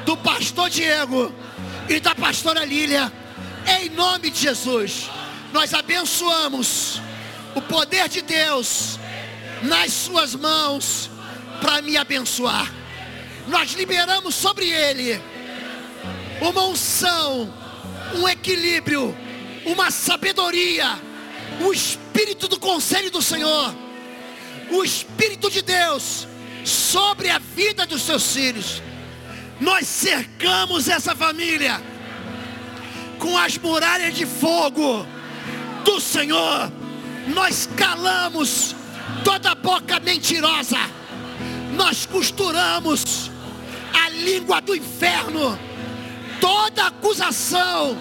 [0.05, 1.33] do pastor Diego
[1.87, 3.11] e da pastora Lília,
[3.79, 5.09] em nome de Jesus.
[5.51, 7.01] Nós abençoamos
[7.55, 8.99] o poder de Deus
[9.63, 11.09] nas suas mãos
[11.61, 12.71] para me abençoar.
[13.47, 15.21] Nós liberamos sobre ele
[16.41, 17.53] uma unção,
[18.15, 19.15] um equilíbrio
[19.65, 20.99] uma sabedoria,
[21.61, 23.73] o espírito do conselho do Senhor,
[24.71, 26.27] o espírito de Deus
[26.63, 28.81] sobre a vida dos seus filhos.
[29.59, 31.81] Nós cercamos essa família
[33.17, 35.05] com as muralhas de fogo
[35.83, 36.71] do Senhor.
[37.27, 38.75] Nós calamos
[39.23, 40.77] toda boca mentirosa.
[41.75, 43.29] Nós costuramos
[43.93, 45.68] a língua do inferno.
[46.39, 47.97] Toda acusação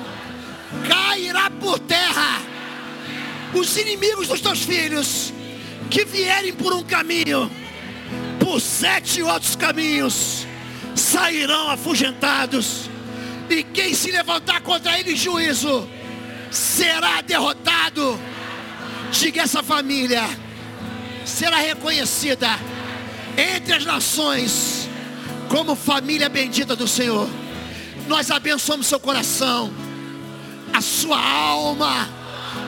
[0.86, 2.41] cairá por terra.
[3.55, 5.32] Os inimigos dos teus filhos
[5.91, 7.51] que vierem por um caminho,
[8.39, 10.47] por sete outros caminhos,
[10.95, 12.91] sairão afugentados.
[13.49, 15.89] E quem se levantar contra ele em juízo
[16.51, 18.20] será derrotado.
[19.11, 20.28] Diga essa família
[21.28, 22.49] será reconhecida
[23.36, 24.89] entre as nações
[25.49, 27.28] como família bendita do Senhor.
[28.07, 29.73] Nós abençoamos seu coração
[30.73, 32.09] a sua alma.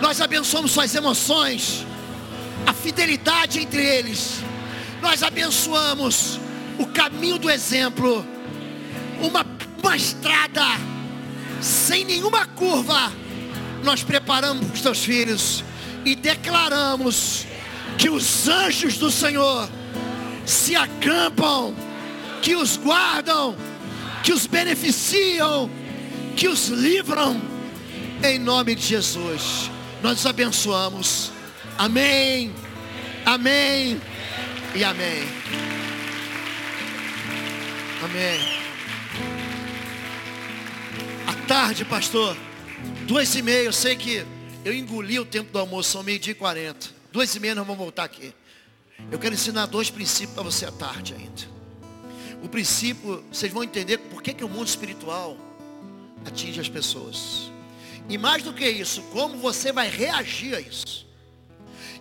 [0.00, 1.86] Nós abençoamos suas emoções,
[2.66, 4.40] a fidelidade entre eles.
[5.00, 6.40] Nós abençoamos
[6.78, 8.24] o caminho do exemplo,
[9.20, 9.46] uma,
[9.82, 10.64] uma estrada
[11.60, 13.12] sem nenhuma curva.
[13.82, 15.64] Nós preparamos para os teus filhos
[16.04, 17.46] e declaramos
[17.96, 19.68] que os anjos do Senhor
[20.44, 21.74] se acampam,
[22.42, 23.56] que os guardam,
[24.22, 25.70] que os beneficiam,
[26.36, 27.40] que os livram,
[28.22, 29.70] em nome de Jesus.
[30.02, 31.32] Nós os abençoamos.
[31.76, 32.54] Amém.
[33.24, 34.00] Amém.
[34.74, 35.22] E amém.
[38.02, 38.40] Amém.
[41.26, 42.36] À tarde, pastor.
[43.06, 43.64] Duas e meia.
[43.64, 44.24] Eu sei que
[44.64, 45.90] eu engoli o tempo do almoço.
[45.90, 46.88] São meio-dia e quarenta.
[47.12, 48.32] Duas e meia nós vamos voltar aqui.
[49.10, 51.59] Eu quero ensinar dois princípios para você à tarde ainda.
[52.42, 55.36] O princípio, vocês vão entender por que, que o mundo espiritual
[56.24, 57.50] atinge as pessoas.
[58.08, 61.06] E mais do que isso, como você vai reagir a isso.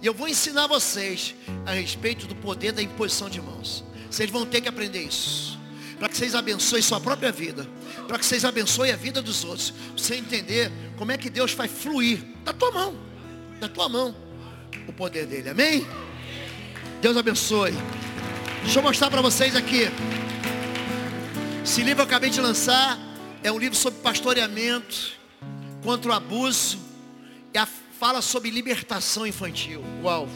[0.01, 1.35] E eu vou ensinar vocês
[1.65, 3.83] a respeito do poder da imposição de mãos.
[4.09, 5.59] Vocês vão ter que aprender isso.
[5.99, 7.67] Para que vocês abençoem sua própria vida.
[8.07, 9.73] Para que vocês abençoem a vida dos outros.
[9.95, 12.23] Você entender como é que Deus vai fluir.
[12.45, 12.95] Da tua mão.
[13.59, 14.15] Da tua mão.
[14.87, 15.49] O poder dele.
[15.49, 15.85] Amém?
[17.01, 17.73] Deus abençoe.
[18.63, 19.89] Deixa eu mostrar para vocês aqui.
[21.69, 22.97] Esse livro eu acabei de lançar.
[23.43, 25.11] É um livro sobre pastoreamento.
[25.83, 26.79] Contra o abuso.
[27.53, 27.59] E
[27.99, 29.83] fala sobre libertação infantil.
[30.01, 30.27] Uau.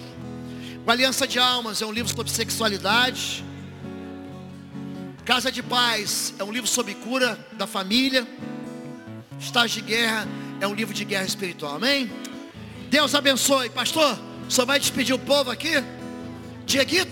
[0.85, 3.43] O Aliança de Almas é um livro sobre sexualidade.
[5.25, 8.27] Casa de Paz é um livro sobre cura da família.
[9.39, 10.27] Estágio de Guerra
[10.61, 11.77] é um livro de guerra espiritual.
[11.77, 12.11] Amém?
[12.91, 13.71] Deus abençoe.
[13.71, 15.83] Pastor, só vai despedir o povo aqui?
[16.63, 17.11] Dieguito.